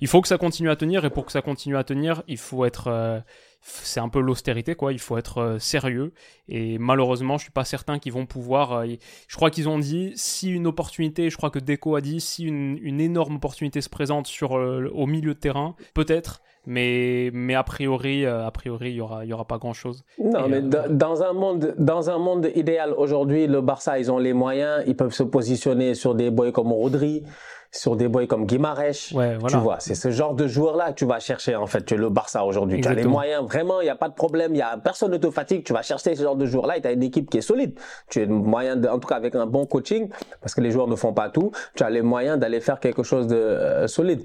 [0.00, 1.04] Il faut que ça continue à tenir.
[1.04, 3.20] Et pour que ça continue à tenir, il faut être euh,
[3.60, 4.92] c'est un peu l'austérité quoi.
[4.92, 6.12] Il faut être euh, sérieux.
[6.48, 10.50] Et malheureusement je suis pas certain qu'ils vont pouvoir je crois qu'ils ont dit si
[10.50, 14.26] une opportunité je crois que Deco a dit si une, une énorme opportunité se présente
[14.26, 19.00] sur au milieu de terrain peut-être mais mais a priori euh, a priori il y
[19.00, 22.18] aura il y aura pas grand chose non mais euh, dans un monde dans un
[22.18, 26.30] monde idéal aujourd'hui le Barça ils ont les moyens ils peuvent se positionner sur des
[26.30, 27.24] boys comme Rodri
[27.72, 29.12] sur des boys comme Guimarães.
[29.14, 29.48] Ouais, voilà.
[29.48, 31.94] tu vois c'est ce genre de joueur là que tu vas chercher en fait tu
[31.94, 32.80] es le Barça aujourd'hui.
[32.80, 35.10] Tu as les moyens vraiment il y a pas de problème il y a personne
[35.10, 37.02] ne te fatigue tu vas chercher ce genre de joueur là et tu as une
[37.02, 37.78] équipe qui est solide.
[38.08, 40.08] Tu as moyen de, en tout cas avec un bon coaching
[40.40, 43.02] parce que les joueurs ne font pas tout tu as les moyens d'aller faire quelque
[43.02, 44.22] chose de euh, solide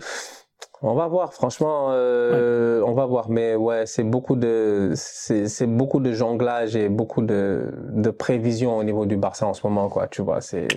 [0.84, 3.30] on va voir, franchement, euh, on va voir.
[3.30, 8.84] Mais ouais, c'est beaucoup de, c'est beaucoup de jonglage et beaucoup de, de prévisions au
[8.84, 10.08] niveau du Barça en ce moment, quoi.
[10.08, 10.68] Tu vois, c'est,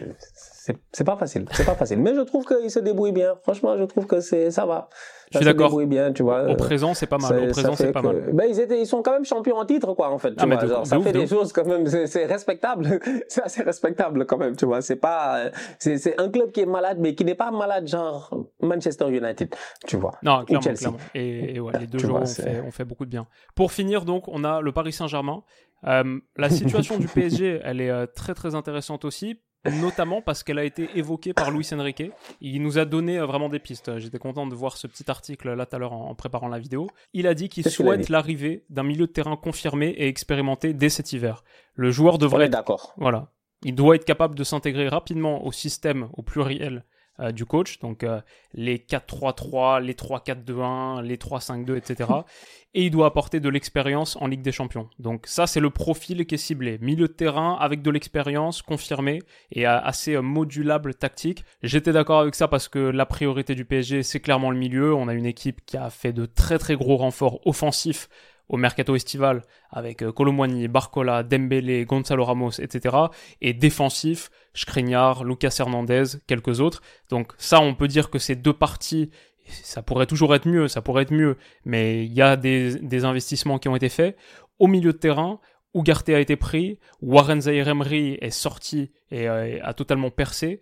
[0.92, 1.98] c'est pas facile, c'est pas facile.
[2.00, 3.34] Mais je trouve qu'il se débrouille bien.
[3.42, 4.88] Franchement, je trouve que c'est, ça va.
[5.30, 5.78] Je suis d'accord.
[5.84, 6.48] bien, tu vois.
[6.48, 7.48] Au présent, c'est pas mal.
[7.48, 8.30] Au présent, c'est pas mal.
[8.32, 10.30] Ben, ils étaient, ils sont quand même champions en titre, quoi, en fait.
[10.30, 12.98] Tu ah, vois, genre, ça fait des choses quand même, c'est respectable.
[13.28, 14.80] c'est assez respectable quand même, tu vois.
[14.80, 19.08] C'est pas, c'est un club qui est malade, mais qui n'est pas malade genre Manchester
[19.08, 19.54] United,
[19.86, 20.12] tu vois.
[20.22, 20.98] Non, clairement, clairement.
[21.14, 23.26] Et, et ouais, les deux joueurs ont, fait, ont fait beaucoup de bien.
[23.54, 25.42] Pour finir, donc, on a le Paris Saint-Germain.
[25.86, 29.38] Euh, la situation du PSG, elle est euh, très très intéressante aussi
[29.72, 32.10] notamment parce qu'elle a été évoquée par Luis Enrique.
[32.40, 33.98] Il nous a donné euh, vraiment des pistes.
[33.98, 36.88] J'étais content de voir ce petit article là tout à l'heure en, préparant la vidéo.
[37.12, 41.12] Il a dit qu'il souhaite l'arrivée d'un milieu de terrain confirmé et expérimenté dès cet
[41.12, 41.44] hiver.
[41.74, 42.94] Le joueur devrait d'accord.
[42.96, 43.30] Voilà.
[43.64, 46.84] Il doit être capable de s'intégrer rapidement au système au pluriel
[47.20, 48.20] euh, du coach, donc euh,
[48.54, 52.10] les 4-3-3, les 3-4-2-1, les 3-5-2, etc.
[52.74, 54.90] et il doit apporter de l'expérience en Ligue des Champions.
[54.98, 56.76] Donc ça, c'est le profil qui est ciblé.
[56.80, 59.20] Milieu de terrain avec de l'expérience confirmée
[59.52, 61.44] et assez euh, modulable tactique.
[61.62, 64.92] J'étais d'accord avec ça parce que la priorité du PSG, c'est clairement le milieu.
[64.92, 68.08] On a une équipe qui a fait de très très gros renforts offensifs
[68.48, 72.96] au mercato estival avec Colomwani, Barcola, Dembélé, Gonzalo Ramos, etc.
[73.40, 76.82] Et défensif, Skriniar, Lucas Hernandez, quelques autres.
[77.10, 79.10] Donc ça, on peut dire que ces deux parties,
[79.46, 83.58] ça pourrait toujours être mieux, ça pourrait être mieux, mais il y a des, investissements
[83.58, 84.16] qui ont été faits.
[84.58, 85.40] Au milieu de terrain,
[85.74, 90.60] Ugarte a été pris, Warren Zaire Emery est sorti et euh, a totalement percé.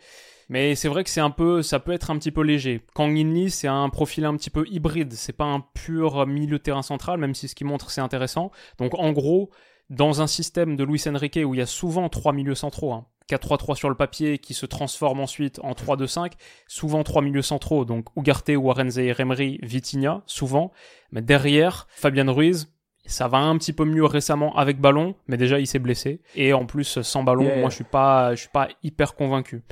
[0.49, 2.83] Mais c'est vrai que c'est un peu, ça peut être un petit peu léger.
[2.95, 3.17] Kang
[3.49, 5.13] c'est un profil un petit peu hybride.
[5.13, 8.51] C'est pas un pur milieu terrain central, même si ce qu'il montre c'est intéressant.
[8.79, 9.51] Donc en gros,
[9.89, 13.07] dans un système de Luis Enrique où il y a souvent trois milieux centraux, hein,
[13.29, 16.33] 4-3-3 sur le papier qui se transforme ensuite en 3-2-5,
[16.67, 20.73] souvent trois milieux centraux, donc Ugarte, Warren Zaire Emery, Vitinha, souvent.
[21.11, 22.73] Mais derrière, Fabian Ruiz,
[23.07, 26.21] ça va un petit peu mieux récemment avec ballon, mais déjà il s'est blessé.
[26.35, 29.63] Et en plus, sans ballon, moi je suis pas, je suis pas hyper convaincu.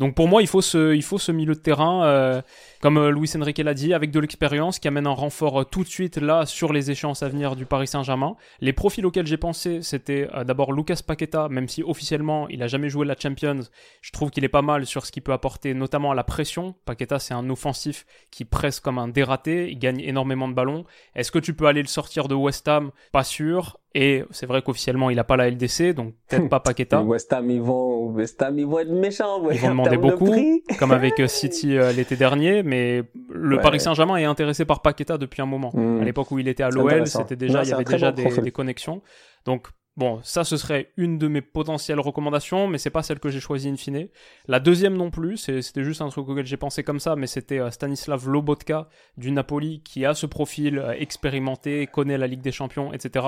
[0.00, 2.40] Donc pour moi, il faut ce, il faut ce milieu de terrain, euh,
[2.80, 5.84] comme euh, Luis Enrique l'a dit, avec de l'expérience, qui amène un renfort euh, tout
[5.84, 8.34] de suite là sur les échéances à venir du Paris Saint-Germain.
[8.62, 12.88] Les profils auxquels j'ai pensé, c'était d'abord Lucas Paqueta, même si officiellement il a jamais
[12.88, 13.60] joué la Champions,
[14.00, 16.74] je trouve qu'il est pas mal sur ce qu'il peut apporter, notamment à la pression.
[16.86, 20.86] Paqueta, c'est un offensif qui presse comme un dératé, il gagne énormément de ballons.
[21.14, 22.90] Est-ce que tu peux aller le sortir de West Ham?
[23.12, 23.79] Pas sûr.
[23.94, 27.02] Et c'est vrai qu'officiellement, il n'a pas la LDC, donc peut-être pas Paqueta.
[27.02, 29.42] West Ham, ils vont, West Ham, ils vont être méchants.
[29.50, 30.32] Ils vont demander beaucoup,
[30.78, 35.18] comme avec euh, City euh, l'été dernier, mais le Paris Saint-Germain est intéressé par Paqueta
[35.18, 35.72] depuis un moment.
[35.74, 36.00] Hmm.
[36.00, 38.52] À l'époque où il était à l'OL, c'était déjà, il y avait déjà des, des,
[38.52, 39.02] connexions.
[39.44, 43.28] Donc Bon, ça ce serait une de mes potentielles recommandations, mais c'est pas celle que
[43.28, 44.06] j'ai choisie in fine.
[44.46, 47.58] La deuxième non plus, c'était juste un truc auquel j'ai pensé comme ça, mais c'était
[47.58, 52.52] euh, Stanislav Lobotka du Napoli qui a ce profil euh, expérimenté, connaît la Ligue des
[52.52, 53.26] Champions, etc.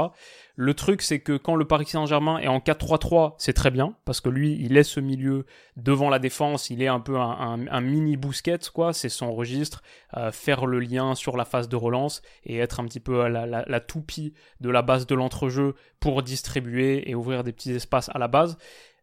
[0.54, 4.20] Le truc c'est que quand le Paris Saint-Germain est en 4-3-3, c'est très bien, parce
[4.20, 5.46] que lui, il laisse ce milieu
[5.76, 9.82] devant la défense, il est un peu un, mini bousquet, quoi, c'est son registre,
[10.16, 13.80] euh, faire le lien sur la phase de relance et être un petit peu la
[13.80, 18.28] toupie de la base de l'entrejeu pour distribuer et ouvrir des petits espaces à la
[18.28, 18.56] base.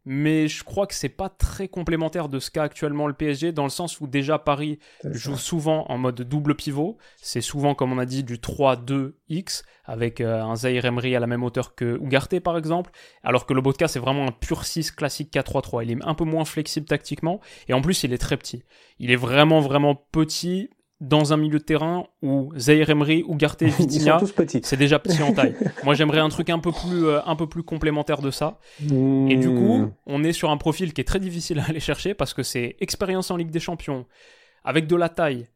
[0.05, 3.65] Mais je crois que c'est pas très complémentaire de ce qu'a actuellement le PSG, dans
[3.65, 6.97] le sens où déjà Paris joue souvent en mode double pivot.
[7.17, 11.27] C'est souvent, comme on a dit, du 3-2-X, avec euh, un Zaire Emery à la
[11.27, 12.91] même hauteur que Ugarte, par exemple.
[13.23, 15.83] Alors que le Botka, c'est vraiment un pur 6 classique 4-3-3.
[15.83, 18.63] Il est un peu moins flexible tactiquement, et en plus, il est très petit.
[18.99, 20.69] Il est vraiment, vraiment petit,
[21.01, 24.19] dans un milieu de terrain où Zaire Emery, Ils sont Vitinha,
[24.63, 25.55] c'est déjà petit en taille.
[25.83, 28.59] Moi, j'aimerais un truc un peu plus, euh, un peu plus complémentaire de ça.
[28.81, 29.91] Et du coup, Hmm.
[30.05, 32.75] on est sur un profil qui est très difficile à aller chercher parce que c'est
[32.81, 34.05] expérience en Ligue des Champions,
[34.63, 35.47] avec de la taille,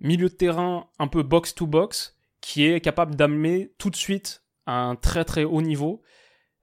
[0.00, 4.94] milieu de terrain un peu box-to-box, qui est capable d'amener tout de suite à un
[4.96, 6.00] très très haut niveau.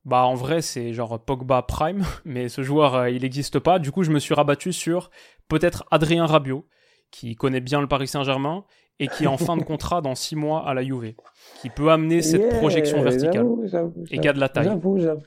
[0.05, 3.79] Bah en vrai c'est genre Pogba Prime, mais ce joueur euh, il n'existe pas.
[3.79, 5.11] Du coup je me suis rabattu sur
[5.47, 6.65] peut-être Adrien Rabiot,
[7.13, 8.63] qui connaît bien le Paris Saint-Germain
[8.99, 11.13] et qui est en fin de contrat dans 6 mois à la Juve,
[11.61, 14.65] qui peut amener cette Yeah, projection verticale j'avoue, j'avoue, et qui a de la taille.
[14.65, 15.21] J'avoue, j'avoue.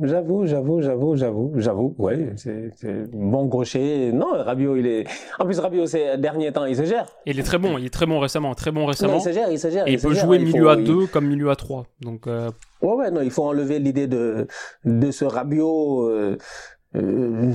[0.00, 0.80] J'avoue, j'avoue,
[1.16, 2.70] j'avoue, j'avoue, ouais, c'est,
[3.12, 4.10] bon gaucher.
[4.10, 5.04] Non, Rabiot, il est,
[5.38, 7.04] en plus, Rabiot, ces derniers temps, il se gère.
[7.26, 9.18] Et il est très bon, il est très bon récemment, très bon Non, récemment.
[9.18, 9.86] il se gère, il se gère.
[9.86, 11.84] Et il peut gère, jouer il milieu faut- à il- 2 comme milieu à 3.
[12.00, 14.46] Donc euh, Ouais, ouais, non, il faut enlever l'idée de,
[14.86, 16.38] de ce Rabiot, euh,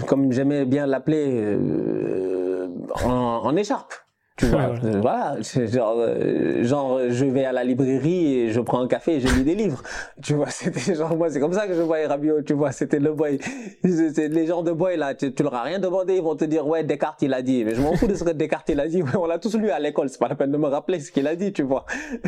[0.08, 2.68] comme j'aimais bien l'appeler, euh,
[3.06, 3.94] en, en écharpe.
[4.38, 8.82] Tu vois, Ouais, voilà, genre, euh, genre, je vais à la librairie et je prends
[8.82, 9.82] un café et je lis des livres.
[10.22, 13.00] Tu vois, c'était genre, moi, c'est comme ça que je voyais Rabiot, tu vois, c'était
[13.00, 13.40] le boy.
[13.84, 16.68] Les gens de boy, là, tu, tu leur as rien demandé, ils vont te dire,
[16.68, 17.64] ouais, Descartes, il a dit.
[17.66, 19.04] Mais je m'en fous de ce que Descartes, il a dit.
[19.20, 21.28] On l'a tous lu à l'école, c'est pas la peine de me rappeler ce qu'il
[21.28, 21.86] a dit, tu vois.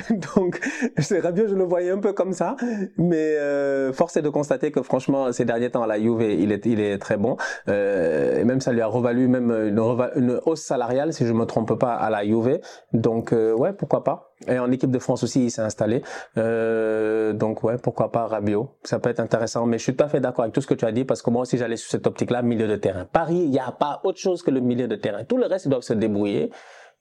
[0.36, 0.60] Donc,
[0.98, 2.56] c'est Rabiot, je le voyais un peu comme ça.
[2.98, 6.52] Mais, euh, force est de constater que franchement, ces derniers temps, à la Juve, il
[6.52, 7.38] est, il est très bon.
[7.68, 9.80] Euh, et même ça lui a revalu même une,
[10.16, 12.60] une hausse salariale, si je me trompe pas, à la Juve.
[12.94, 14.34] Donc, euh, ouais, pourquoi pas.
[14.48, 16.02] Et en équipe de France aussi, il s'est installé.
[16.38, 18.70] Euh, donc, ouais, pourquoi pas Rabiot.
[18.84, 19.66] Ça peut être intéressant.
[19.66, 21.22] Mais je suis tout à fait d'accord avec tout ce que tu as dit parce
[21.22, 23.06] que moi aussi, j'allais sur cette optique-là, milieu de terrain.
[23.06, 25.24] Paris, il n'y a pas autre chose que le milieu de terrain.
[25.26, 26.52] Tout le reste, ils doivent se débrouiller.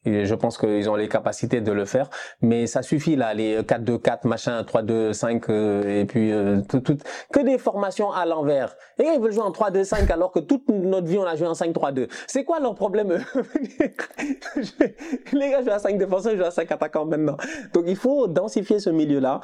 [0.06, 2.08] Je pense qu'ils ont les capacités de le faire,
[2.40, 6.96] mais ça suffit là, les 4-2-4, machin, 3-2-5, euh, et puis euh, tout, tout-
[7.32, 8.74] que des formations à l'envers.
[8.98, 11.52] Et ils veulent jouer en 3-2-5 alors que toute notre vie on a joué en
[11.52, 12.08] 5-3-2.
[12.26, 13.18] C'est quoi leur problème
[15.32, 17.36] Les gars jouent à 5 défenseurs, ils jouent à 5 attaquants maintenant.
[17.74, 19.40] Donc il faut densifier ce milieu-là.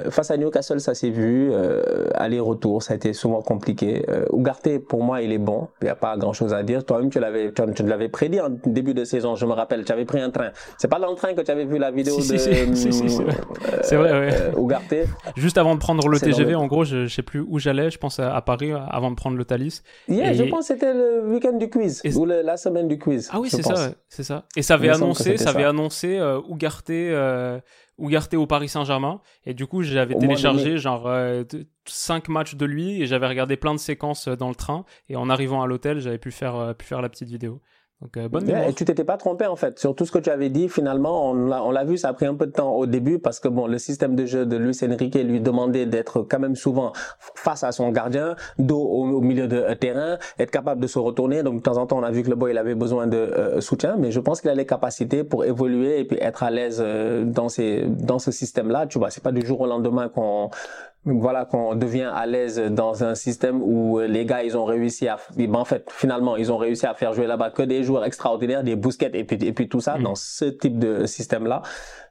[0.00, 1.50] Euh, Face à Newcastle, ça s'est vu.
[1.52, 4.04] Euh, Aller-retour, ça a été souvent compliqué.
[4.08, 5.68] Euh, Ugarte, pour moi, il est bon.
[5.80, 6.84] Il n'y a pas grand-chose à dire.
[6.84, 9.34] Toi-même, tu l'avais, tu, tu l'avais prédit en début de saison.
[9.36, 10.50] Je me rappelle, tu avais pris un train.
[10.78, 12.92] C'est pas dans le train que tu avais vu la vidéo Si, de si, si,
[12.92, 13.16] si, si,
[13.82, 14.12] c'est vrai.
[14.12, 14.34] ouais.
[14.92, 15.04] euh,
[15.36, 17.90] juste avant de prendre le TGV, le- en gros, je, je sais plus où j'allais,
[17.90, 19.82] je pense à, à Paris avant de prendre le Thalys.
[20.08, 22.88] Yeah, Et- je pense que c'était le week-end du quiz Et- ou le- la semaine
[22.88, 23.28] du quiz.
[23.32, 24.44] Ah oui, c'est ça, c'est ça.
[24.56, 27.60] Et ça avait annoncé, ça avait annoncé euh, Ugarte, euh,
[27.98, 29.20] Ugarte au Paris Saint-Germain.
[29.46, 31.44] Et du coup, j'avais téléchargé genre euh,
[31.86, 34.84] cinq matchs de lui et j'avais regardé plein de séquences dans le train.
[35.08, 37.60] Et en arrivant à l'hôtel, j'avais pu faire, pu faire la petite vidéo.
[38.04, 38.68] Donc euh, bonne Yeah, mémoire.
[38.68, 40.68] et tu t'étais pas trompé en fait sur tout ce que tu avais dit.
[40.68, 43.18] Finalement, on l'a, on l'a vu, ça a pris un peu de temps au début
[43.18, 46.54] parce que bon, le système de jeu de Luis Enrique lui demandait d'être quand même
[46.54, 46.92] souvent
[47.34, 50.98] face à son gardien, dos au, au milieu de euh, terrain, être capable de se
[50.98, 51.42] retourner.
[51.42, 53.16] Donc de temps en temps, on a vu que le boy il avait besoin de
[53.16, 56.50] euh, soutien, mais je pense qu'il a les capacités pour évoluer et puis être à
[56.50, 58.86] l'aise euh, dans ces dans ce système-là.
[58.86, 60.50] Tu vois, c'est pas du jour au lendemain qu'on
[61.06, 65.08] voilà qu'on devient à l'aise dans un système où euh, les gars ils ont réussi
[65.08, 68.04] à ben, en fait finalement ils ont réussi à faire jouer là-bas que des joueurs
[68.04, 70.02] extraordinaires des bousquets et puis et puis tout ça Mm.
[70.02, 71.62] dans ce type de système là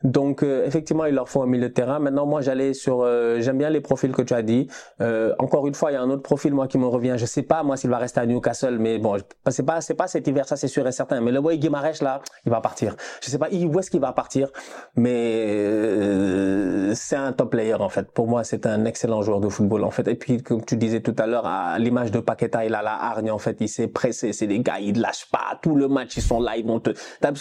[0.04, 2.00] donc euh, effectivement il leur faut un milieu de terrain.
[2.00, 4.68] Maintenant moi j'allais sur euh, j'aime bien les profils que tu as dit.
[5.02, 7.16] Euh, encore une fois il y a un autre profil moi qui me revient.
[7.18, 9.18] Je sais pas moi s'il va rester à Newcastle mais bon
[9.48, 11.22] c'est pas c'est pas cet hiver ça c'est sûr et certain.
[11.22, 12.96] Mais le boy Guimarães là il va partir.
[13.22, 14.50] Je sais pas où est-ce qu'il va partir?
[14.96, 18.12] Mais euh, c'est un top player en fait.
[18.12, 20.08] Pour moi, c'est un excellent joueur de football en fait.
[20.08, 22.94] Et puis comme tu disais tout à l'heure, à l'image de Paqueta, il a la
[22.94, 23.58] hargne en fait.
[23.60, 24.34] Il s'est pressé.
[24.34, 25.60] C'est des gars, ils lâchent pas.
[25.62, 26.92] Tout le match, ils sont là, ils vont te.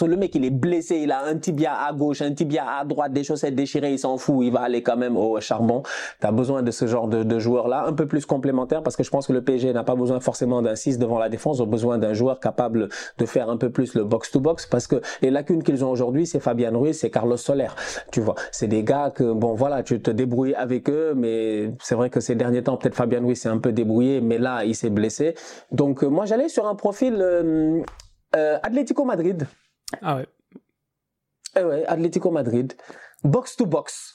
[0.05, 0.97] Le mec, il est blessé.
[0.97, 3.93] Il a un tibia à gauche, un tibia à droite, des chaussettes déchirées.
[3.93, 4.45] Il s'en fout.
[4.45, 5.83] Il va aller quand même au charbon.
[6.19, 9.03] T'as besoin de ce genre de, de joueur là, un peu plus complémentaire parce que
[9.03, 11.59] je pense que le PSG n'a pas besoin forcément d'un 6 devant la défense.
[11.59, 14.87] Ont besoin d'un joueur capable de faire un peu plus le box to box parce
[14.87, 17.69] que les lacunes qu'ils ont aujourd'hui, c'est Fabian Ruiz, c'est Carlos Soler.
[18.11, 21.32] Tu vois, c'est des gars que bon voilà, tu te débrouilles avec eux, mais
[21.81, 24.63] c'est vrai que ces derniers temps, peut-être Fabian Ruiz s'est un peu débrouillé, mais là,
[24.65, 25.35] il s'est blessé.
[25.71, 27.81] Donc euh, moi, j'allais sur un profil euh,
[28.35, 29.47] euh, Atlético Madrid.
[30.01, 30.27] Ah ouais.
[31.57, 32.73] Eh ouais, Atlético Madrid.
[33.23, 34.13] Box to box.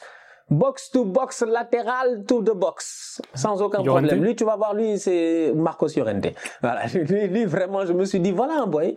[0.50, 3.20] Box to box, latéral to the box.
[3.34, 4.24] Sans aucun Llorente problème.
[4.24, 6.28] Lui, tu vas voir, lui, c'est Marcos Llorente.
[6.62, 6.86] Voilà.
[6.94, 8.96] Lui, lui, vraiment, je me suis dit, voilà un boy.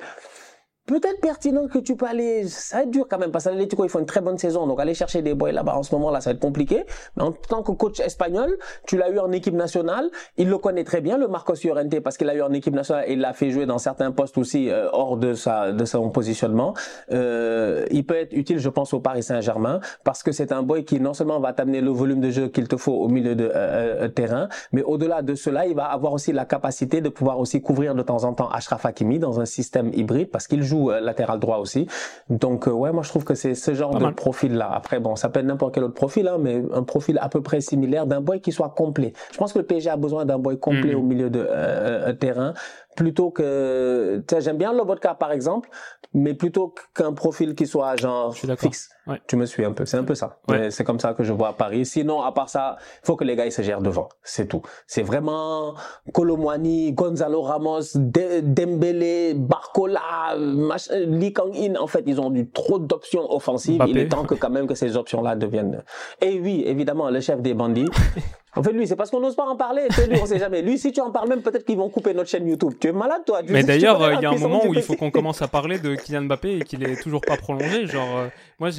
[0.92, 3.86] Peut-être pertinent que tu peux aller, ça va être dur quand même, parce que l'Atlético,
[3.86, 6.20] ils font une très bonne saison, donc aller chercher des boys là-bas en ce moment-là,
[6.20, 6.84] ça va être compliqué.
[7.16, 10.84] Mais en tant que coach espagnol, tu l'as eu en équipe nationale, il le connaît
[10.84, 13.32] très bien, le Marcos Llorente, parce qu'il l'a eu en équipe nationale et il l'a
[13.32, 16.74] fait jouer dans certains postes aussi euh, hors de sa de son positionnement.
[17.14, 20.84] Euh, il peut être utile, je pense, au Paris Saint-Germain, parce que c'est un boy
[20.84, 23.50] qui non seulement va t'amener le volume de jeu qu'il te faut au milieu de
[23.56, 27.62] euh, terrain, mais au-delà de cela, il va avoir aussi la capacité de pouvoir aussi
[27.62, 30.92] couvrir de temps en temps Achraf Hakimi dans un système hybride, parce qu'il joue joue
[30.92, 31.88] latéral droit aussi.
[32.30, 34.70] Donc ouais, moi je trouve que c'est ce genre de profil-là.
[34.74, 37.42] Après bon, ça peut être n'importe quel autre profil, hein, mais un profil à peu
[37.42, 39.14] près similaire d'un boy qui soit complet.
[39.32, 40.98] Je pense que le PSG a besoin d'un boy complet mm.
[40.98, 42.54] au milieu de terrain
[42.96, 45.70] plutôt que j'aime bien le vodka par exemple
[46.14, 48.90] mais plutôt qu'un profil qui soit genre fixe.
[49.28, 50.40] Tu me suis un peu c'est un peu ça.
[50.70, 51.86] C'est comme ça que je vois à Paris.
[51.86, 54.10] Sinon à part ça il faut que les gars ils se gèrent devant.
[54.24, 54.62] C'est tout.
[54.88, 55.76] C'est vraiment
[56.14, 61.76] Colomwani Gonzalo Ramos Dembélé Barcola Lee Kang-in.
[61.76, 63.82] En fait ils ont eu trop d'options offensives.
[63.88, 65.84] Il est temps que quand même que ces options là deviennent.
[66.20, 67.90] Et oui évidemment le chef des bandits
[68.56, 69.88] En fait, lui, c'est parce qu'on n'ose pas en parler.
[70.10, 70.62] Lui, on sait jamais.
[70.62, 72.74] Lui, si tu en parles même, peut-être qu'ils vont couper notre chaîne YouTube.
[72.80, 73.42] Tu es malade, toi?
[73.48, 75.96] Mais d'ailleurs, il y a un moment où il faut qu'on commence à parler de
[75.96, 77.88] Kylian Mbappé et qu'il est toujours pas prolongé.
[77.88, 78.28] Genre, euh,
[78.60, 78.70] moi,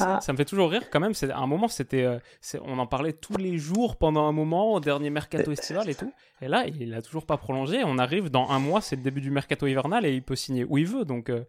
[0.00, 0.18] ah.
[0.20, 1.14] ça me fait toujours rire quand même.
[1.14, 2.18] C'est à un moment, c'était, euh,
[2.64, 6.12] on en parlait tous les jours pendant un moment au dernier mercato estival et tout.
[6.40, 7.82] Et là, il a toujours pas prolongé.
[7.84, 10.64] On arrive dans un mois, c'est le début du mercato hivernal et il peut signer
[10.64, 11.04] où il veut.
[11.04, 11.44] Donc, euh,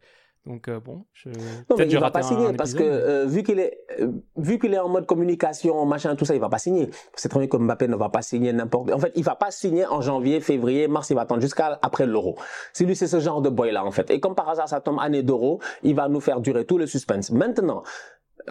[0.46, 1.30] donc euh, bon, je...
[1.30, 4.74] non, mais il va pas signer parce que euh, vu qu'il est euh, vu qu'il
[4.74, 6.90] est en mode communication, machin, tout ça, il va pas signer.
[7.16, 8.92] C'est très bien que Mbappé ne va pas signer n'importe.
[8.92, 11.10] En fait, il va pas signer en janvier, février, mars.
[11.12, 12.36] Il va attendre jusqu'à après l'Euro.
[12.74, 14.12] C'est lui, c'est ce genre de boy là en fait.
[14.12, 16.88] Et comme par hasard, ça tombe année d'Euro, il va nous faire durer tout le
[16.88, 17.32] suspense.
[17.32, 17.84] Maintenant,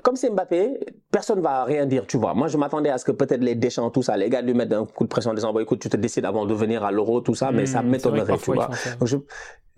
[0.03, 0.81] comme c'est Mbappé,
[1.11, 2.33] personne va rien dire, tu vois.
[2.33, 4.73] Moi, je m'attendais à ce que peut-être les Deschamps, tout ça, les gars lui mettent
[4.73, 6.91] un coup de pression en disant, bon, écoute, tu te décides avant de venir à
[6.91, 8.71] l'Euro, tout ça, mais ça hmm, m'étonnerait, tu vois.
[9.05, 9.17] je,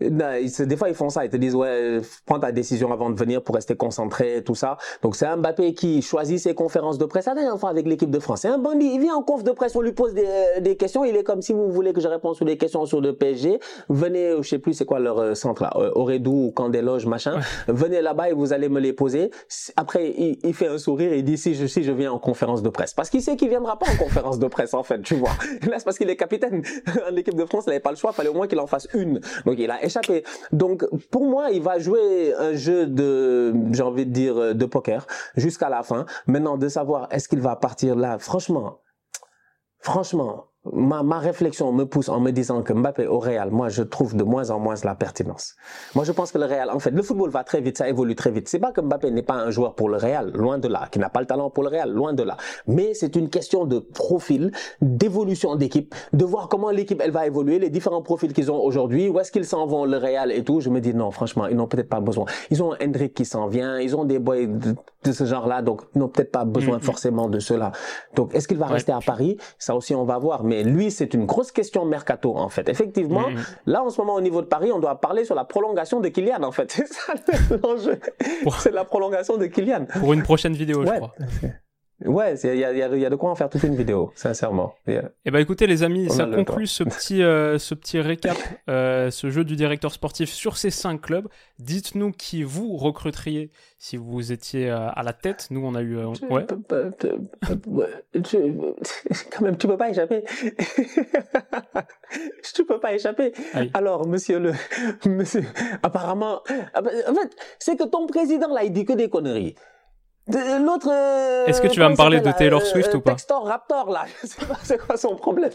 [0.01, 1.25] des fois, ils font ça.
[1.25, 4.77] Ils te disent, ouais, prends ta décision avant de venir pour rester concentré, tout ça.
[5.03, 7.27] Donc, c'est un Mbappé qui choisit ses conférences de presse.
[7.27, 8.41] La dernière fois avec l'équipe de France.
[8.43, 8.91] C'est un bandit.
[8.95, 11.05] Il vient en conf de presse, on lui pose des, euh, des, questions.
[11.05, 13.59] Il est comme si vous voulez que je réponde sur des questions sur le PSG.
[13.89, 17.41] Venez, je sais plus c'est quoi leur euh, centre là, euh, Oredou ou Candeloge, machin.
[17.69, 19.31] Venez là-bas et vous allez me les poser.
[19.77, 22.19] Après, il, il, fait un sourire et il dit si je, si je viens en
[22.19, 22.95] conférence de presse.
[22.95, 25.31] Parce qu'il sait qu'il viendra pas en conférence de presse, en fait, tu vois.
[25.69, 26.63] Là, c'est parce qu'il est capitaine.
[27.11, 28.13] en équipe de France, il n'avait pas le choix.
[28.13, 29.21] Fallait au moins qu'il en fasse une.
[29.47, 30.24] Donc, il a échappé.
[30.53, 35.07] Donc pour moi, il va jouer un jeu de, j'ai envie de dire, de poker
[35.37, 36.07] jusqu'à la fin.
[36.26, 38.80] Maintenant, de savoir est-ce qu'il va partir là, franchement,
[39.78, 43.83] franchement, ma, ma réflexion me pousse en me disant que Mbappé au Real, moi, je
[43.83, 45.55] trouve de moins en moins la pertinence.
[45.95, 48.15] Moi, je pense que le Real, en fait, le football va très vite, ça évolue
[48.15, 48.49] très vite.
[48.49, 50.99] C'est pas que Mbappé n'est pas un joueur pour le Real, loin de là, qui
[50.99, 52.37] n'a pas le talent pour le Real, loin de là.
[52.67, 57.59] Mais c'est une question de profil, d'évolution d'équipe, de voir comment l'équipe, elle va évoluer,
[57.59, 60.61] les différents profils qu'ils ont aujourd'hui, où est-ce qu'ils s'en vont, le Real et tout.
[60.61, 62.25] Je me dis non, franchement, ils n'ont peut-être pas besoin.
[62.51, 65.99] Ils ont Hendrik qui s'en vient, ils ont des boys de, ce genre-là, donc ils
[65.99, 66.83] n'ont peut-être pas besoin mm-hmm.
[66.83, 67.73] forcément de cela.
[68.15, 69.37] Donc, est-ce qu'il va rester à Paris?
[69.59, 70.45] Ça aussi, on va voir.
[70.45, 72.69] Mais lui, c'est une grosse question mercato en fait.
[72.69, 73.45] Effectivement, mm.
[73.67, 76.09] là en ce moment au niveau de Paris, on doit parler sur la prolongation de
[76.09, 76.71] Kylian en fait.
[76.73, 77.15] C'est ça
[77.63, 77.99] l'enjeu.
[78.59, 79.87] C'est la prolongation de Kylian.
[80.01, 81.15] Pour une prochaine vidéo, je crois.
[82.05, 84.13] Ouais, il y a, y, a, y a, de quoi en faire toute une vidéo,
[84.17, 84.75] sincèrement.
[84.87, 88.37] Et eh ben écoutez les amis, ça conclut ce petit, euh, ce petit récap,
[88.69, 91.29] euh, ce jeu du directeur sportif sur ces cinq clubs.
[91.59, 95.49] Dites-nous qui vous recruteriez si vous étiez euh, à la tête.
[95.51, 95.97] Nous, on a eu...
[95.97, 96.47] ouais.
[99.31, 100.25] Quand même, tu peux pas échapper.
[102.55, 103.33] tu peux pas échapper.
[103.73, 104.53] Alors, monsieur le...
[105.07, 105.45] Monsieur...
[105.83, 106.43] Apparemment...
[106.75, 109.55] En fait, c'est que ton président, là, il dit que des conneries.
[110.27, 110.89] L'autre.
[110.91, 113.91] Euh, Est-ce que tu vas me parler de Taylor euh, Swift ou pas Textor Raptor
[113.91, 115.51] là, je sais pas c'est quoi son problème?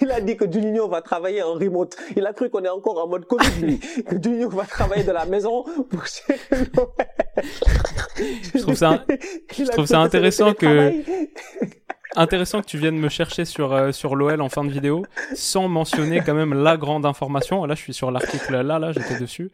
[0.00, 1.94] Il a dit que Juninho va travailler en remote.
[2.16, 5.12] Il a cru qu'on est encore en mode Covid lui, que Juninho va travailler de
[5.12, 6.04] la maison pour
[8.54, 9.04] Je trouve ça,
[9.54, 10.92] je trouve ça intéressant que
[12.16, 15.04] intéressant que tu viennes me chercher sur euh, sur l'OL en fin de vidéo
[15.34, 17.66] sans mentionner quand même la grande information.
[17.66, 19.50] Là, je suis sur l'article là là, j'étais dessus.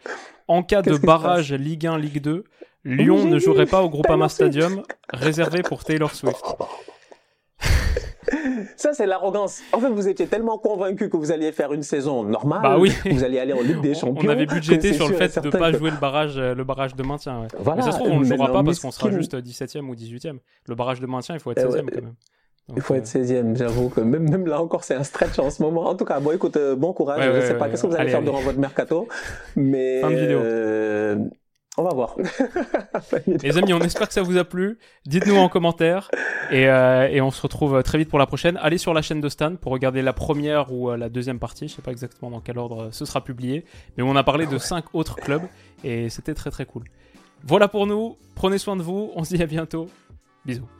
[0.47, 2.45] En cas de barrage Ligue 1 Ligue 2,
[2.85, 6.45] Lyon ne jouerait pas au Groupama Stadium, réservé pour Taylor Swift.
[8.77, 9.61] Ça, c'est l'arrogance.
[9.73, 12.63] En fait, vous étiez tellement convaincu que vous alliez faire une saison normale.
[12.63, 12.93] Bah oui.
[13.11, 14.29] Vous alliez aller en Ligue des Champions.
[14.29, 16.95] On avait budgété sur le fait de ne pas jouer le barrage, euh, le barrage
[16.95, 17.47] de maintien.
[17.59, 17.83] Voilà.
[17.83, 20.39] Mais ça se trouve, on ne jouera pas parce qu'on sera juste 17e ou 18e.
[20.67, 22.15] Le barrage de maintien, il faut être 16e quand même.
[22.77, 25.63] il faut être 16e, j'avoue que même, même là encore, c'est un stretch en ce
[25.63, 25.89] moment.
[25.89, 27.23] En tout cas, bon, écoute, euh, bon courage.
[27.23, 29.09] je ne sais pas qu'est-ce que vous allez faire durant votre mercato.
[29.57, 30.01] Mais.
[30.01, 30.39] Fin de vidéo.
[30.39, 31.17] Euh,
[31.77, 32.17] on va voir.
[33.27, 34.79] Les amis, on espère que ça vous a plu.
[35.07, 36.11] Dites-nous en commentaire
[36.51, 38.59] et, euh, on se retrouve très vite pour la prochaine.
[38.61, 41.69] Allez sur la chaîne de Stan pour regarder la première ou euh, la deuxième partie.
[41.69, 43.65] Je sais pas exactement dans quel ordre ce sera publié,
[43.97, 45.45] mais on a parlé de cinq autres clubs
[45.85, 46.85] et c'était très très cool.
[47.45, 48.17] Voilà pour nous.
[48.35, 49.13] Prenez soin de vous.
[49.15, 49.89] On se dit à bientôt.
[50.45, 50.80] Bisous.